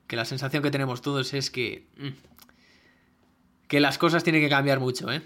que 0.06 0.15
la 0.15 0.25
sensación 0.25 0.62
que 0.62 0.69
tenemos 0.69 1.02
todos 1.02 1.34
es 1.34 1.49
que, 1.49 1.88
mm, 1.97 2.10
que 3.67 3.80
las 3.80 3.97
cosas 3.97 4.23
tienen 4.23 4.43
que 4.43 4.49
cambiar 4.49 4.80
mucho, 4.80 5.12
¿eh? 5.12 5.23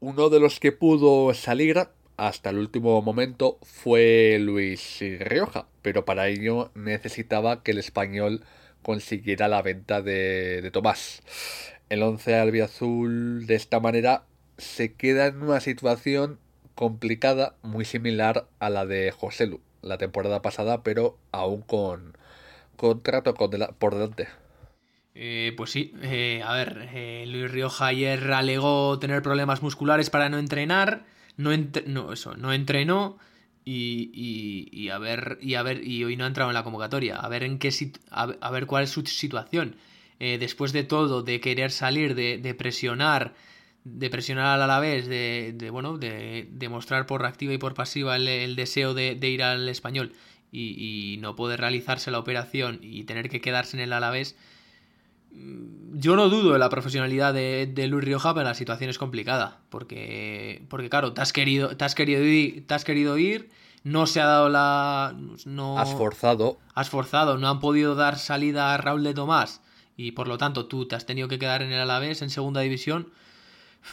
Uno 0.00 0.30
de 0.30 0.40
los 0.40 0.58
que 0.58 0.72
pudo 0.72 1.34
salir 1.34 1.86
hasta 2.16 2.50
el 2.50 2.58
último 2.58 3.00
momento 3.02 3.58
fue 3.62 4.38
Luis 4.40 4.98
Rioja, 5.20 5.66
pero 5.82 6.04
para 6.04 6.28
ello 6.28 6.70
necesitaba 6.74 7.62
que 7.62 7.72
el 7.72 7.78
español 7.78 8.44
consiguiera 8.82 9.48
la 9.48 9.62
venta 9.62 10.02
de, 10.02 10.62
de 10.62 10.70
Tomás 10.70 11.22
el 11.88 12.02
11 12.02 12.34
albiazul 12.34 13.46
de 13.46 13.54
esta 13.54 13.80
manera 13.80 14.24
se 14.58 14.94
queda 14.94 15.26
en 15.26 15.42
una 15.42 15.60
situación 15.60 16.38
complicada, 16.74 17.54
muy 17.62 17.84
similar 17.84 18.46
a 18.58 18.70
la 18.70 18.86
de 18.86 19.10
José 19.10 19.46
Lu 19.46 19.60
la 19.82 19.98
temporada 19.98 20.42
pasada, 20.42 20.82
pero 20.82 21.16
aún 21.30 21.62
con 21.62 22.16
contrato 22.76 23.34
por 23.34 23.94
delante. 23.94 24.28
Eh, 25.14 25.54
pues 25.56 25.70
sí, 25.70 25.94
eh, 26.02 26.42
a 26.44 26.52
ver, 26.54 26.88
eh, 26.92 27.24
Luis 27.28 27.50
Rioja 27.50 27.86
ayer 27.86 28.32
alegó 28.32 28.98
tener 28.98 29.22
problemas 29.22 29.62
musculares 29.62 30.10
para 30.10 30.28
no 30.28 30.38
entrenar, 30.38 31.04
no, 31.36 31.50
no 31.86 32.12
eso, 32.12 32.36
no 32.36 32.52
entrenó 32.52 33.18
y, 33.64 34.10
y, 34.72 34.88
a 34.90 34.98
ver 34.98 35.38
y 35.40 35.54
a 35.54 35.62
ver 35.62 35.86
y 35.86 36.04
hoy 36.04 36.16
no 36.16 36.24
ha 36.24 36.28
entrado 36.28 36.50
en 36.50 36.54
la 36.54 36.62
convocatoria, 36.62 37.16
a 37.16 37.28
ver 37.28 37.42
en 37.42 37.58
qué 37.58 37.70
a 38.10 38.50
ver 38.50 38.66
cuál 38.66 38.84
es 38.84 38.90
su 38.90 39.02
situación. 39.02 39.76
Eh, 40.18 40.38
después 40.38 40.72
de 40.72 40.82
todo, 40.82 41.22
de 41.22 41.40
querer 41.40 41.70
salir, 41.70 42.14
de, 42.14 42.54
presionar, 42.54 43.34
de 43.84 44.08
presionar 44.08 44.46
al 44.46 44.62
Alavés, 44.62 45.06
de, 45.06 45.52
de 45.54 45.70
bueno, 45.70 45.98
de, 45.98 46.68
mostrar 46.70 47.06
por 47.06 47.26
activa 47.26 47.52
y 47.52 47.58
por 47.58 47.74
pasiva 47.74 48.16
el, 48.16 48.56
deseo 48.56 48.94
de, 48.94 49.12
ir 49.20 49.42
al 49.42 49.68
español 49.68 50.12
y, 50.50 51.18
no 51.20 51.36
poder 51.36 51.60
realizarse 51.60 52.10
la 52.10 52.18
operación 52.18 52.78
y 52.82 53.04
tener 53.04 53.28
que 53.28 53.42
quedarse 53.42 53.76
en 53.76 53.82
el 53.82 53.92
Alavés, 53.92 54.36
yo 55.92 56.16
no 56.16 56.28
dudo 56.28 56.52
de 56.52 56.58
la 56.58 56.68
profesionalidad 56.68 57.32
de, 57.32 57.86
Luis 57.88 58.04
Rioja, 58.04 58.34
pero 58.34 58.44
la 58.44 58.54
situación 58.54 58.90
es 58.90 58.98
complicada. 58.98 59.60
Porque, 59.70 60.64
porque 60.68 60.90
claro, 60.90 61.12
te 61.12 61.20
has 61.20 61.32
querido, 61.32 61.76
te 61.76 61.84
has 61.84 61.94
querido 61.94 62.22
ir, 62.22 62.66
te 62.66 62.74
has 62.74 62.84
querido 62.84 63.18
ir 63.18 63.48
no 63.86 64.08
se 64.08 64.20
ha 64.20 64.26
dado 64.26 64.48
la. 64.48 65.14
No, 65.44 65.78
has 65.78 65.94
forzado. 65.94 66.58
Has 66.74 66.90
forzado, 66.90 67.38
no 67.38 67.48
han 67.48 67.60
podido 67.60 67.94
dar 67.94 68.18
salida 68.18 68.74
a 68.74 68.76
Raúl 68.78 69.04
de 69.04 69.14
Tomás 69.14 69.60
y 69.96 70.10
por 70.10 70.26
lo 70.26 70.38
tanto 70.38 70.66
tú 70.66 70.88
te 70.88 70.96
has 70.96 71.06
tenido 71.06 71.28
que 71.28 71.38
quedar 71.38 71.62
en 71.62 71.70
el 71.72 71.78
Alavés 71.78 72.20
en 72.20 72.30
segunda 72.30 72.62
división. 72.62 73.12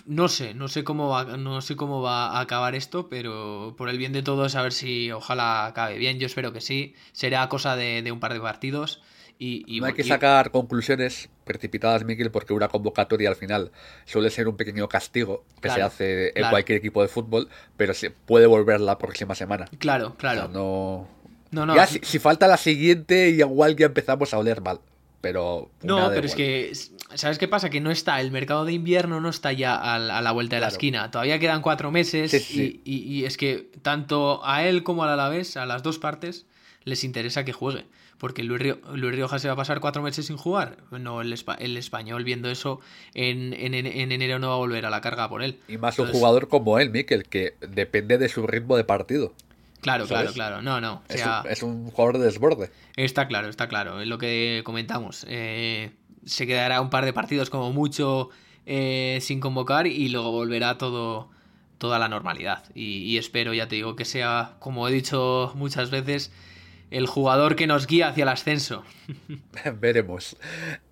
No 0.07 0.29
sé, 0.29 0.55
no 0.55 0.67
sé 0.67 0.83
cómo 0.83 1.09
va, 1.09 1.37
no 1.37 1.61
sé 1.61 1.75
cómo 1.75 2.01
va 2.01 2.29
a 2.29 2.39
acabar 2.39 2.73
esto, 2.73 3.07
pero 3.07 3.75
por 3.77 3.87
el 3.87 3.99
bien 3.99 4.13
de 4.13 4.23
todos, 4.23 4.55
a 4.55 4.63
ver 4.63 4.73
si 4.73 5.11
ojalá 5.11 5.67
acabe 5.67 5.99
bien. 5.99 6.17
Yo 6.17 6.25
espero 6.25 6.51
que 6.53 6.61
sí. 6.61 6.95
Será 7.11 7.47
cosa 7.47 7.75
de, 7.75 8.11
un 8.11 8.19
par 8.19 8.33
de 8.33 8.39
partidos. 8.39 8.99
Y, 9.37 9.79
no 9.79 9.85
hay 9.85 9.93
que 9.93 10.03
sacar 10.03 10.49
conclusiones 10.49 11.29
precipitadas, 11.43 12.03
Miguel, 12.03 12.31
porque 12.31 12.53
una 12.53 12.67
convocatoria 12.67 13.29
al 13.29 13.35
final 13.35 13.71
suele 14.05 14.29
ser 14.29 14.47
un 14.47 14.57
pequeño 14.57 14.87
castigo 14.89 15.43
que 15.61 15.69
se 15.69 15.81
hace 15.81 16.31
en 16.35 16.49
cualquier 16.49 16.79
equipo 16.79 17.01
de 17.01 17.07
fútbol, 17.07 17.49
pero 17.77 17.93
se 17.93 18.11
puede 18.11 18.45
volver 18.45 18.81
la 18.81 18.97
próxima 18.97 19.35
semana. 19.35 19.65
Claro, 19.79 20.15
claro. 20.17 20.47
no. 20.47 21.07
No, 21.51 21.67
no. 21.67 21.75
Ya, 21.75 21.85
si, 21.85 21.99
si, 22.01 22.17
falta 22.17 22.47
la 22.47 22.57
siguiente, 22.57 23.29
igual 23.29 23.75
ya 23.75 23.85
empezamos 23.85 24.33
a 24.33 24.39
oler 24.39 24.61
mal 24.61 24.79
pero... 25.23 25.71
No, 25.81 26.09
pero 26.13 26.27
es 26.27 26.35
que, 26.35 26.73
¿sabes 27.13 27.37
qué 27.37 27.47
pasa? 27.47 27.69
Que 27.69 27.79
no 27.79 27.91
está, 27.91 28.19
el 28.19 28.29
mercado 28.29 28.65
de 28.65 28.73
invierno 28.73 29.21
no 29.21 29.29
está 29.29 29.53
ya 29.53 29.73
a, 29.73 29.97
la 29.97 30.31
vuelta 30.33 30.57
de 30.57 30.61
la 30.61 30.67
esquina. 30.67 31.11
Todavía 31.11 31.39
quedan 31.39 31.61
cuatro 31.61 31.91
meses 31.91 32.33
Y, 32.51 33.23
es 33.23 33.37
que 33.37 33.71
tanto 33.81 34.45
a 34.45 34.65
él 34.65 34.83
como 34.83 35.05
al 35.05 35.11
Alavés, 35.11 35.55
a 35.55 35.65
las 35.65 35.81
dos 35.81 35.97
partes, 35.97 36.45
les 36.83 37.05
interesa 37.05 37.45
que 37.45 37.53
juegue. 37.53 37.85
Porque 38.23 38.41
Luis, 38.41 38.61
Rioja 38.93 39.37
se 39.37 39.49
va 39.49 39.53
a 39.53 39.57
pasar 39.57 39.81
cuatro 39.81 40.01
meses 40.01 40.27
sin 40.27 40.37
jugar. 40.37 40.77
No, 40.91 41.19
el, 41.19 41.35
el 41.59 41.75
español 41.75 42.23
viendo 42.23 42.49
eso 42.49 42.79
en, 43.13 43.51
en, 43.51 43.73
enero 43.75 44.39
no 44.39 44.47
va 44.47 44.53
a 44.53 44.57
volver 44.59 44.85
a 44.85 44.89
la 44.89 45.01
carga 45.01 45.27
por 45.27 45.43
él. 45.43 45.59
Y 45.67 45.77
más 45.77 45.99
un 45.99 46.07
jugador 46.07 46.47
como 46.47 46.79
él, 46.79 46.89
Mikel, 46.89 47.25
que 47.25 47.55
depende 47.59 48.17
de 48.17 48.29
su 48.29 48.47
ritmo 48.47 48.77
de 48.77 48.85
partido. 48.85 49.33
Claro, 49.81 50.07
claro, 50.07 50.31
claro. 50.31 50.61
No, 50.61 50.79
no. 50.79 51.03
es, 51.09 51.63
un, 51.63 51.91
jugador 51.91 52.17
de 52.19 52.23
desborde. 52.27 52.71
Está 52.95 53.27
claro, 53.27 53.49
está 53.49 53.67
claro. 53.67 53.99
Es 53.99 54.07
lo 54.07 54.17
que 54.17 54.61
comentamos. 54.63 55.25
Eh, 55.27 55.91
se 56.23 56.47
quedará 56.47 56.79
un 56.79 56.89
par 56.89 57.03
de 57.03 57.11
partidos 57.11 57.49
como 57.49 57.73
mucho 57.73 58.29
eh, 58.65 59.17
sin 59.19 59.41
convocar 59.41 59.85
y 59.85 60.07
luego 60.07 60.31
volverá 60.31 60.77
todo 60.77 61.29
toda 61.77 61.99
la 61.99 62.07
normalidad. 62.07 62.63
Y, 62.73 63.17
espero, 63.17 63.53
ya 63.53 63.67
te 63.67 63.75
digo, 63.75 63.97
que 63.97 64.05
sea, 64.05 64.55
como 64.59 64.87
he 64.87 64.93
dicho 64.93 65.51
muchas 65.55 65.91
veces, 65.91 66.31
el 66.93 67.07
jugador 67.07 67.55
que 67.55 67.65
nos 67.67 67.87
guía 67.87 68.09
hacia 68.09 68.21
el 68.21 68.29
ascenso. 68.29 68.83
Veremos. 69.79 70.37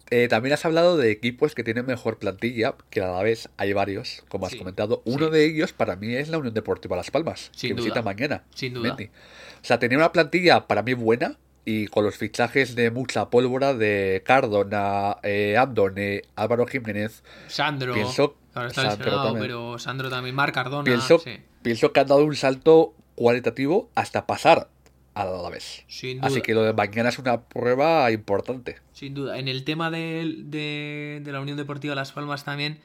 Eh, 0.09 0.27
también 0.27 0.53
has 0.53 0.65
hablado 0.65 0.97
de 0.97 1.11
equipos 1.11 1.55
que 1.55 1.63
tienen 1.63 1.85
mejor 1.85 2.17
plantilla, 2.17 2.75
que 2.89 3.01
a 3.01 3.11
la 3.11 3.23
vez 3.23 3.49
hay 3.55 3.71
varios, 3.71 4.23
como 4.27 4.45
has 4.45 4.55
comentado. 4.55 5.01
Uno 5.05 5.29
de 5.29 5.45
ellos 5.45 5.71
para 5.71 5.95
mí 5.95 6.13
es 6.15 6.27
la 6.27 6.39
Unión 6.39 6.53
Deportiva 6.53 6.97
Las 6.97 7.11
Palmas, 7.11 7.51
que 7.57 7.73
visita 7.73 8.01
mañana. 8.01 8.43
Sin 8.53 8.73
duda. 8.73 8.97
O 8.99 9.63
sea, 9.63 9.79
tenía 9.79 9.97
una 9.97 10.11
plantilla 10.11 10.67
para 10.67 10.81
mí 10.81 10.95
buena 10.95 11.37
y 11.63 11.85
con 11.87 12.03
los 12.03 12.17
fichajes 12.17 12.75
de 12.75 12.89
mucha 12.89 13.29
pólvora 13.29 13.73
de 13.75 14.23
Cardona, 14.25 15.17
eh, 15.21 15.55
Andone, 15.57 16.23
Álvaro 16.35 16.65
Jiménez. 16.65 17.23
Sandro. 17.47 17.93
Pienso, 17.93 18.35
Sandro 18.53 19.23
también. 19.23 19.39
pero 19.39 19.79
Sandro 19.79 20.09
también, 20.09 20.35
Mar 20.35 20.51
Cardona. 20.51 20.83
Pienso, 20.83 21.21
pienso 21.61 21.93
que 21.93 21.99
han 21.99 22.07
dado 22.07 22.25
un 22.25 22.35
salto 22.35 22.95
cualitativo 23.15 23.89
hasta 23.95 24.25
pasar 24.25 24.67
a 25.13 25.25
la 25.25 25.49
vez. 25.49 25.83
Así 26.21 26.41
que 26.41 26.53
lo 26.53 26.63
de 26.63 26.73
mañana 26.73 27.09
es 27.09 27.19
una 27.19 27.41
prueba 27.41 28.11
importante. 28.11 28.77
Sin 28.93 29.13
duda. 29.13 29.37
En 29.39 29.47
el 29.47 29.63
tema 29.63 29.91
de, 29.91 31.21
la 31.25 31.41
Unión 31.41 31.57
Deportiva 31.57 31.95
Las 31.95 32.11
Palmas 32.11 32.45
también, 32.45 32.79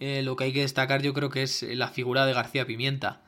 eh, 0.00 0.22
lo 0.22 0.36
que 0.36 0.44
hay 0.44 0.52
que 0.52 0.62
destacar 0.62 1.02
yo 1.02 1.14
creo 1.14 1.30
que 1.30 1.42
es 1.42 1.62
la 1.62 1.88
figura 1.88 2.26
de 2.26 2.32
García 2.32 2.66
Pimienta. 2.66 3.22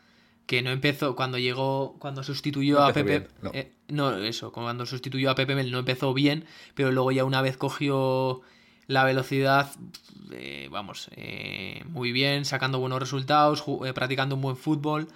Que 0.46 0.62
no 0.62 0.70
empezó 0.70 1.14
cuando 1.14 1.38
llegó, 1.38 1.96
cuando 2.00 2.24
sustituyó 2.24 2.82
a 2.82 2.92
Pepe. 2.92 3.28
Eh, 3.52 3.70
no. 3.86 4.16
eso, 4.16 4.50
cuando 4.50 4.84
sustituyó 4.84 5.30
a 5.30 5.36
Pepe 5.36 5.54
Mel 5.54 5.70
no 5.70 5.78
empezó 5.78 6.12
bien, 6.12 6.44
pero 6.74 6.90
luego 6.90 7.12
ya 7.12 7.24
una 7.24 7.40
vez 7.40 7.56
cogió 7.56 8.40
la 8.88 9.04
velocidad, 9.04 9.70
eh, 10.32 10.68
vamos, 10.72 11.08
muy 11.86 12.10
bien, 12.10 12.44
sacando 12.44 12.80
buenos 12.80 12.98
resultados, 12.98 13.62
practicando 13.94 14.34
un 14.34 14.42
buen 14.42 14.56
fútbol. 14.56 15.06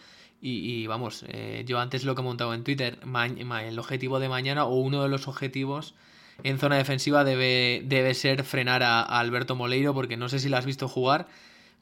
Y, 0.46 0.86
vamos, 0.86 1.24
eh, 1.28 1.64
yo 1.66 1.80
antes 1.80 2.04
lo 2.04 2.14
que 2.14 2.20
he 2.20 2.24
montado 2.24 2.52
en 2.52 2.64
Twitter, 2.64 2.98
el 3.02 3.78
objetivo 3.78 4.20
de 4.20 4.28
mañana 4.28 4.66
o 4.66 4.74
uno 4.74 5.02
de 5.02 5.08
los 5.08 5.26
objetivos 5.26 5.94
en 6.42 6.58
zona 6.58 6.76
defensiva 6.76 7.24
debe, 7.24 7.80
debe 7.86 8.12
ser 8.12 8.44
frenar 8.44 8.82
a, 8.82 9.00
Alberto 9.00 9.56
Moleiro 9.56 9.94
porque 9.94 10.18
no 10.18 10.28
sé 10.28 10.38
si 10.38 10.50
lo 10.50 10.58
has 10.58 10.66
visto 10.66 10.86
jugar, 10.86 11.28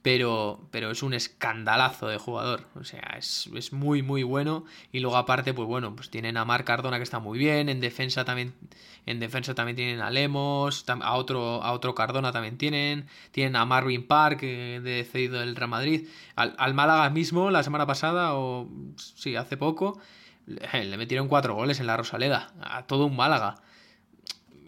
pero, 0.03 0.61
pero 0.73 0.91
es 0.91 1.03
un 1.03 1.15
escandalazo 1.15 2.09
de 2.09 2.19
jugador. 2.19 2.67
O 2.75 2.85
sea, 2.85 3.17
es, 3.17 3.73
muy, 3.73 4.03
muy 4.03 4.25
bueno. 4.25 4.65
Y 4.91 5.01
luego, 5.01 5.17
aparte, 5.17 5.55
pues 5.55 5.69
bueno, 5.69 5.95
pues 5.95 6.11
tienen 6.11 6.37
a 6.37 6.45
Marc 6.45 6.67
Cardona 6.67 6.97
que 6.97 7.05
está 7.05 7.21
muy 7.21 7.39
bien. 7.39 7.69
En 7.69 7.81
defensa 7.81 8.25
también, 8.25 8.53
en 9.07 9.21
defensa 9.21 9.55
también 9.55 9.77
tienen 9.77 10.01
a 10.01 10.11
Lemos, 10.11 10.85
a 10.89 11.15
otro, 11.15 11.63
a 11.63 11.73
otro 11.73 11.95
Cardona 11.95 12.33
también 12.33 12.59
tienen. 12.59 13.07
Tienen 13.31 13.55
a 13.55 13.65
Marvin 13.65 14.07
Park, 14.07 14.41
eh, 14.43 14.81
de 14.83 15.05
cedido 15.05 15.39
del 15.39 15.55
Real 15.55 15.71
Madrid. 15.71 16.09
Al, 16.35 16.75
Málaga 16.75 17.09
mismo, 17.11 17.51
la 17.53 17.63
semana 17.63 17.87
pasada, 17.87 18.35
o 18.35 18.69
sí, 18.97 19.37
hace 19.37 19.57
poco, 19.57 20.01
le 20.47 20.97
metieron 20.97 21.29
cuatro 21.29 21.55
goles 21.55 21.79
en 21.79 21.87
la 21.87 21.97
Rosaleda. 21.97 22.53
A 22.61 22.87
todo 22.89 23.07
un 23.07 23.15
Málaga 23.15 23.63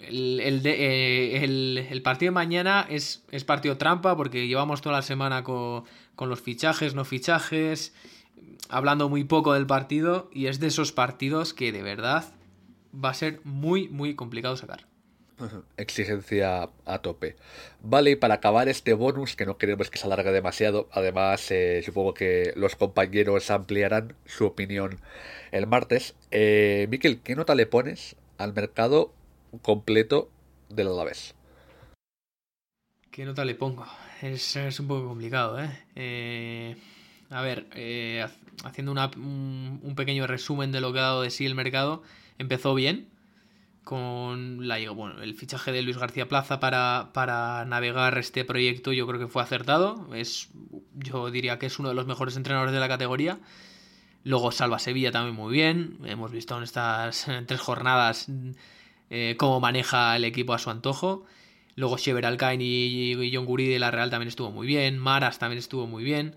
el, 0.09 0.62
eh, 0.64 1.45
el, 1.45 1.87
el, 1.90 2.03
partido 2.03 2.31
de 2.31 2.35
mañana 2.35 2.87
es, 2.88 3.25
es, 3.31 3.45
partido 3.45 3.77
trampa 3.77 4.17
porque 4.17 4.47
llevamos 4.47 4.81
toda 4.81 4.97
la 4.97 5.03
semana 5.03 5.45
con, 5.45 5.85
los 6.19 6.40
fichajes, 6.40 6.95
no 6.95 7.05
fichajes, 7.05 7.95
hablando 8.69 9.09
muy 9.09 9.25
poco 9.25 9.53
del 9.55 9.67
partido 9.67 10.31
y 10.33 10.47
es 10.47 10.61
de 10.61 10.69
esos 10.69 10.93
partidos 10.93 11.55
que 11.55 11.73
de 11.73 11.83
verdad 11.83 12.25
va 12.95 13.11
a 13.11 13.14
ser 13.14 13.40
muy, 13.45 13.88
muy 13.88 14.14
complicado 14.14 14.57
sacar. 14.57 14.87
Exigencia 15.77 16.71
a 16.85 16.99
tope. 17.01 17.37
Vale, 17.83 18.12
y 18.12 18.17
para 18.17 18.35
acabar 18.35 18.69
este 18.69 18.95
bonus, 18.95 19.37
que 19.37 19.47
no 19.47 19.59
queremos 19.59 19.90
que 19.90 19.99
se 19.99 20.07
alargue 20.07 20.31
demasiado, 20.31 20.88
además 20.93 21.51
eh, 21.51 21.83
supongo 21.85 22.14
que 22.14 22.53
los 22.57 22.77
compañeros 22.77 23.51
ampliarán 23.51 24.14
su 24.25 24.47
opinión 24.47 25.01
el 25.53 25.67
martes. 25.67 26.14
Eh, 26.31 26.87
Miquel, 26.90 27.21
¿qué 27.21 27.35
nota 27.35 27.55
le 27.55 27.67
pones 27.67 28.17
al 28.38 28.53
mercado 28.55 29.12
completo 29.59 30.31
del 30.69 30.88
Alavés. 30.88 31.35
¿Qué 33.11 33.25
nota 33.25 33.45
le 33.45 33.55
pongo? 33.55 33.87
Es, 34.23 34.57
un 34.81 34.88
poco 34.88 35.09
complicado, 35.09 35.62
¿eh? 35.62 35.71
eh 35.95 36.77
a 37.31 37.43
ver, 37.43 37.67
eh, 37.73 38.27
haciendo 38.64 38.93
un, 38.93 39.95
pequeño 39.97 40.27
resumen 40.27 40.73
de 40.73 40.81
lo 40.81 40.93
que 40.93 40.99
ha 40.99 41.03
dado 41.03 41.23
de 41.23 41.31
sí 41.31 41.47
el 41.47 41.55
mercado, 41.55 42.03
empezó 42.38 42.75
bien 42.75 43.09
con 43.83 44.67
la, 44.67 44.79
bueno, 44.90 45.23
el 45.23 45.35
fichaje 45.35 45.71
de 45.73 45.83
Luis 45.83 45.99
García 45.99 46.29
Plaza 46.29 46.59
para, 46.59 47.11
para 47.12 47.64
navegar 47.67 48.17
este 48.19 48.45
proyecto 48.45 48.93
yo 48.93 49.07
creo 49.07 49.21
que 49.21 49.29
fue 49.29 49.43
acertado. 49.43 50.14
Es, 50.14 50.49
yo 50.95 51.31
diría 51.31 51.59
que 51.59 51.67
es 51.67 51.79
uno 51.79 51.90
de 51.90 51.95
los 51.95 52.07
mejores 52.07 52.37
entrenadores 52.37 52.73
de 52.73 52.81
la 52.81 52.88
categoría. 52.88 53.38
Luego 54.23 54.53
Salva 54.53 54.79
Sevilla 54.79 55.12
también 55.12 55.37
muy 55.37 55.53
bien. 55.53 55.99
Hemos 56.05 56.31
visto 56.31 56.57
en 56.57 56.62
estas 56.62 57.27
tres 57.47 57.61
jornadas 57.61 58.29
eh, 59.16 59.37
cómo 59.37 59.61
maneja 59.61 60.16
el 60.16 60.24
equipo 60.24 60.55
a 60.55 60.59
su 60.59 60.70
antojo. 60.70 61.24
Luego 61.77 61.98
Shever 61.98 62.27
Alcain 62.27 62.61
y, 62.61 63.31
John 63.33 63.46
Guri 63.46 63.68
de 63.68 63.79
la 63.79 63.92
Real 63.92 64.11
también 64.11 64.27
estuvo 64.27 64.50
muy 64.50 64.66
bien. 64.66 64.98
Maras 64.98 65.38
también 65.38 65.61
estuvo 65.61 65.87
muy 65.87 66.03
bien. 66.03 66.35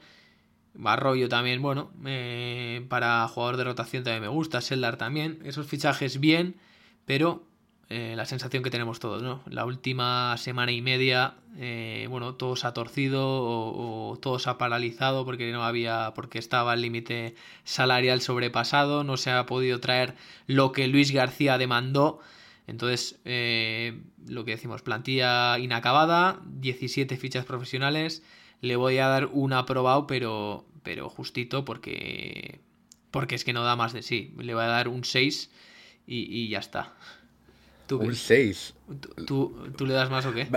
Barroyo 0.75 1.27
también, 1.27 1.59
bueno, 1.63 1.89
eh, 2.05 2.85
para 2.87 3.27
jugador 3.29 3.57
de 3.57 3.63
rotación 3.63 4.03
también 4.03 4.21
me 4.21 4.27
gusta. 4.27 4.61
Seldar 4.61 4.97
también. 4.97 5.39
Esos 5.43 5.65
fichajes 5.65 6.19
bien, 6.19 6.55
pero 7.05 7.47
eh, 7.89 8.13
la 8.15 8.27
sensación 8.27 8.61
que 8.61 8.69
tenemos 8.69 8.99
todos, 8.99 9.23
¿no? 9.23 9.41
La 9.49 9.65
última 9.65 10.37
semana 10.37 10.71
y 10.71 10.83
media, 10.83 11.33
bueno, 12.09 12.35
todo 12.35 12.55
se 12.55 12.67
ha 12.67 12.73
torcido 12.73 13.27
o, 13.27 14.11
o, 14.11 14.17
todo 14.17 14.37
se 14.37 14.51
ha 14.51 14.59
paralizado 14.59 15.25
porque 15.25 15.51
no 15.51 15.63
había, 15.63 16.11
porque 16.13 16.37
estaba 16.37 16.75
el 16.75 16.81
límite 16.81 17.33
salarial 17.63 18.21
sobrepasado, 18.21 19.03
no 19.03 19.17
se 19.17 19.31
ha 19.31 19.47
podido 19.47 19.79
traer 19.79 20.13
lo 20.45 20.71
que 20.73 20.87
Luis 20.87 21.09
García 21.09 21.57
demandó 21.57 22.21
entonces, 22.67 23.17
eh, 23.23 24.01
lo 24.27 24.43
que 24.43 24.51
decimos, 24.51 24.81
plantilla 24.81 25.57
inacabada, 25.57 26.41
17 26.45 27.15
fichas 27.15 27.45
profesionales. 27.45 28.23
Le 28.59 28.75
voy 28.75 28.97
a 28.97 29.07
dar 29.07 29.27
un 29.31 29.53
aprobado, 29.53 30.05
pero, 30.05 30.65
pero 30.83 31.09
justito 31.09 31.63
porque, 31.63 32.59
porque 33.09 33.35
es 33.35 33.45
que 33.45 33.53
no 33.53 33.63
da 33.63 33.77
más 33.77 33.93
de 33.93 34.01
sí. 34.03 34.33
Le 34.37 34.53
voy 34.53 34.63
a 34.63 34.67
dar 34.67 34.89
un 34.89 35.05
6 35.05 35.49
y, 36.07 36.49
ya 36.49 36.59
está. 36.59 36.93
un 37.89 38.13
6. 38.13 38.73
¿Tú, 39.25 39.55
le 39.85 39.93
das 39.93 40.09
más 40.09 40.25
o 40.25 40.33
qué? 40.33 40.47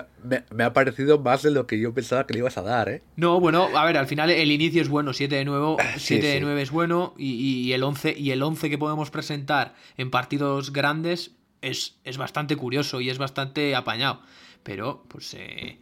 Me, 0.53 0.65
ha 0.65 0.73
parecido 0.73 1.21
más 1.21 1.43
de 1.43 1.53
lo 1.53 1.69
que 1.69 1.79
yo 1.79 1.95
pensaba 1.95 2.27
que 2.27 2.33
le 2.35 2.41
ibas 2.41 2.59
a 2.59 2.63
dar, 2.63 2.89
¿eh? 2.89 3.03
No, 3.15 3.39
bueno, 3.39 3.69
a 3.77 3.85
ver, 3.85 3.97
al 3.97 4.09
final 4.09 4.31
el 4.31 4.51
inicio 4.51 4.83
es 4.83 4.89
bueno, 4.89 5.13
7 5.13 5.33
de 5.33 5.45
9, 5.45 5.77
7 5.97 6.27
de 6.27 6.41
9 6.41 6.63
es 6.63 6.73
bueno 6.73 7.15
y, 7.17 7.71
el 7.71 7.85
11, 7.85 8.19
y 8.19 8.33
el 8.33 8.43
11 8.43 8.69
que 8.69 8.79
podemos 8.79 9.13
presentar 9.13 9.77
en 9.97 10.11
partidos 10.11 10.73
grandes 10.73 11.37
es, 11.63 11.97
bastante 12.17 12.57
curioso 12.57 13.01
y 13.01 13.11
es 13.11 13.19
bastante 13.19 13.75
apañado. 13.75 14.21
Pero, 14.63 15.05
pues, 15.09 15.35
eh, 15.35 15.79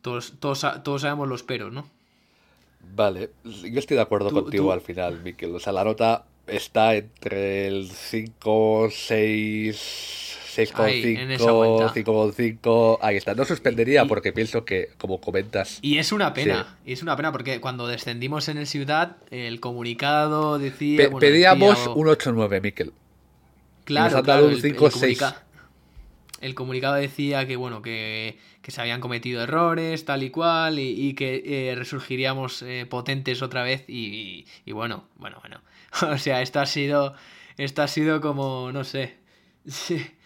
todos, 0.00 0.34
todos, 0.40 0.66
todos 0.82 1.02
sabemos 1.02 1.28
los 1.28 1.42
peros, 1.42 1.72
¿no? 1.72 1.86
Vale, 2.94 3.30
yo 3.44 3.78
estoy 3.78 3.96
de 3.96 4.02
acuerdo 4.02 4.30
contigo 4.30 4.72
al 4.72 4.80
final, 4.80 5.22
Miquel. 5.22 5.54
O 5.54 5.60
sea, 5.60 5.72
la 5.72 5.84
nota 5.84 6.24
está 6.46 6.94
entre 6.94 7.68
el 7.68 7.88
5, 7.88 8.88
6, 8.90 10.38
6,5, 10.56 11.92
5,5. 11.92 12.98
Ahí 13.00 13.16
está. 13.16 13.34
No 13.34 13.44
suspendería 13.44 14.04
porque 14.04 14.32
pienso 14.32 14.64
que, 14.64 14.90
como 14.98 15.20
comentas. 15.20 15.78
Y 15.80 15.98
es 15.98 16.12
una 16.12 16.34
pena. 16.34 16.78
Y 16.84 16.92
es 16.92 17.02
una 17.02 17.16
pena 17.16 17.32
porque 17.32 17.60
cuando 17.60 17.86
descendimos 17.86 18.48
en 18.48 18.58
el 18.58 18.66
Ciudad, 18.66 19.16
el 19.30 19.60
comunicado 19.60 20.58
decía. 20.58 21.08
pedíamos 21.18 21.86
un 21.94 22.08
8,9, 22.08 22.60
Miquel. 22.60 22.92
Claro, 23.84 24.16
nos 24.16 24.26
dado 24.26 24.46
un 24.46 24.54
5,6. 24.54 25.34
El, 26.40 26.54
comunicado 26.54 26.94
decía 26.94 27.46
que, 27.46 27.56
bueno, 27.56 27.82
que, 27.82 28.38
se 28.66 28.80
habían 28.80 29.00
cometido 29.00 29.42
errores, 29.42 30.04
tal 30.04 30.22
y 30.22 30.30
cual, 30.30 30.78
y, 30.78 31.14
que 31.14 31.42
eh, 31.44 31.74
resurgiríamos 31.74 32.62
eh, 32.62 32.86
potentes 32.88 33.42
otra 33.42 33.62
vez. 33.62 33.84
Y, 33.88 34.46
y 34.64 34.72
bueno, 34.72 35.04
bueno, 35.16 35.38
bueno. 35.40 35.60
o 36.12 36.18
sea, 36.18 36.42
esto 36.42 36.60
ha 36.60 36.66
sido. 36.66 37.14
Esto 37.56 37.82
ha 37.82 37.88
sido 37.88 38.20
como, 38.20 38.70
no 38.72 38.84
sé. 38.84 39.16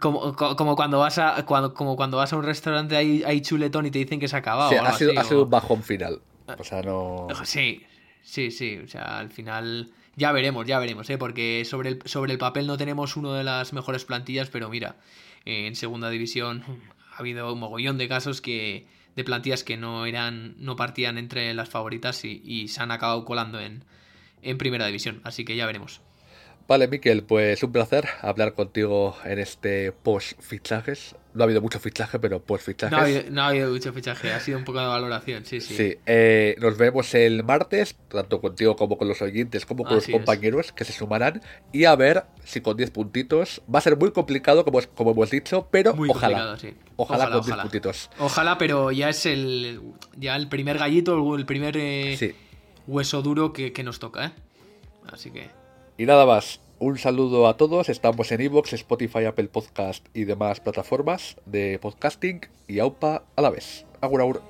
Como, 0.00 0.34
como, 0.34 0.74
cuando 0.74 0.98
vas 1.00 1.18
a 1.18 1.44
cuando, 1.44 1.74
como 1.74 1.96
cuando 1.96 2.16
vas 2.16 2.32
a 2.32 2.36
un 2.38 2.44
restaurante 2.44 2.96
hay, 2.96 3.22
hay 3.24 3.42
chuletón 3.42 3.84
y 3.84 3.90
te 3.90 3.98
dicen 3.98 4.18
que 4.18 4.26
se 4.26 4.36
ha 4.36 4.38
acabado. 4.38 4.70
Sí, 4.70 4.76
ha, 4.76 4.90
sido, 4.94 5.12
ha 5.20 5.24
sido 5.24 5.42
un 5.42 5.50
bajón 5.50 5.82
final. 5.82 6.22
O 6.58 6.64
sea, 6.64 6.80
no. 6.80 7.28
Sí, 7.44 7.84
sí, 8.22 8.50
sí. 8.50 8.78
O 8.78 8.88
sea, 8.88 9.18
al 9.18 9.28
final. 9.28 9.92
Ya 10.16 10.32
veremos, 10.32 10.66
ya 10.66 10.78
veremos, 10.78 11.08
¿eh? 11.08 11.16
porque 11.16 11.64
sobre 11.64 11.90
el, 11.90 12.02
sobre 12.04 12.32
el 12.32 12.38
papel 12.38 12.66
no 12.66 12.76
tenemos 12.76 13.16
una 13.16 13.34
de 13.36 13.44
las 13.44 13.72
mejores 13.72 14.04
plantillas, 14.04 14.50
pero 14.50 14.68
mira, 14.68 14.96
en 15.44 15.74
segunda 15.74 16.10
división 16.10 16.64
ha 17.12 17.18
habido 17.18 17.52
un 17.52 17.60
mogollón 17.60 17.98
de 17.98 18.08
casos 18.08 18.40
que 18.40 18.86
de 19.16 19.24
plantillas 19.24 19.64
que 19.64 19.76
no 19.76 20.06
eran 20.06 20.54
no 20.58 20.76
partían 20.76 21.18
entre 21.18 21.52
las 21.54 21.68
favoritas 21.68 22.24
y, 22.24 22.68
se 22.68 22.82
han 22.82 22.90
acabado 22.90 23.24
colando 23.24 23.60
en, 23.60 23.84
en 24.42 24.58
primera 24.58 24.86
división, 24.86 25.20
así 25.24 25.44
que 25.44 25.56
ya 25.56 25.66
veremos. 25.66 26.00
Vale, 26.68 26.88
Miquel, 26.88 27.24
pues 27.24 27.62
un 27.62 27.72
placer 27.72 28.08
hablar 28.20 28.54
contigo 28.54 29.16
en 29.24 29.38
este 29.38 29.92
post-fichajes. 29.92 31.16
No 31.34 31.42
ha 31.42 31.44
habido 31.44 31.60
mucho 31.62 31.80
fichaje, 31.80 32.18
pero 32.18 32.42
post-fichajes. 32.42 33.30
No, 33.30 33.42
ha 33.42 33.48
habido 33.48 33.70
mucho 33.70 33.92
fichaje, 33.92 34.32
ha 34.32 34.40
sido 34.40 34.58
un 34.58 34.64
poco 34.64 34.80
de 34.80 34.86
valoración, 34.86 35.44
sí, 35.46 35.60
sí. 35.60 35.74
Sí, 35.74 35.96
eh, 36.04 36.56
nos 36.60 36.76
vemos 36.76 37.14
el 37.14 37.42
martes, 37.42 37.96
tanto 38.08 38.40
contigo 38.40 38.76
como 38.76 38.98
con 38.98 39.08
los 39.08 39.22
oyentes, 39.22 39.64
como 39.64 39.84
con 39.84 39.96
los 39.96 40.06
compañeros 40.06 40.72
que 40.72 40.84
se 40.84 40.92
sumarán. 40.92 41.40
Y 41.72 41.84
a 41.84 41.96
ver 41.96 42.24
si 42.44 42.60
con 42.60 42.76
10 42.76 42.90
puntitos. 42.90 43.62
Va 43.72 43.78
a 43.78 43.82
ser 43.82 43.96
muy 43.96 44.10
complicado, 44.12 44.64
como, 44.64 44.80
como 44.94 45.12
hemos 45.12 45.30
dicho, 45.30 45.68
pero 45.70 45.94
ojalá. 46.08 46.56
ojalá. 46.96 47.30
con 47.30 47.44
10 47.44 47.56
puntitos. 47.58 48.10
Ojalá, 48.18 48.58
pero 48.58 48.90
ya 48.90 49.08
es 49.08 49.26
el, 49.26 49.80
ya 50.16 50.36
el 50.36 50.48
primer 50.48 50.78
gallito, 50.78 51.34
el 51.36 51.46
primer 51.46 51.76
eh, 51.78 52.34
hueso 52.86 53.22
duro 53.22 53.52
que, 53.52 53.72
que 53.72 53.82
nos 53.82 53.98
toca, 53.98 54.26
¿eh? 54.26 54.32
Así 55.10 55.30
que. 55.30 55.50
Y 55.98 56.06
nada 56.06 56.26
más, 56.26 56.60
un 56.82 56.98
saludo 56.98 57.46
a 57.46 57.56
todos. 57.56 57.88
Estamos 57.88 58.32
en 58.32 58.40
Evox, 58.40 58.72
Spotify, 58.72 59.26
Apple 59.26 59.46
Podcast 59.46 60.04
y 60.14 60.24
demás 60.24 60.58
plataformas 60.58 61.36
de 61.46 61.78
podcasting 61.80 62.40
y 62.66 62.80
AUPA 62.80 63.22
a 63.36 63.40
la 63.40 63.50
vez. 63.50 63.86
Agur, 64.00 64.20
agur. 64.20 64.42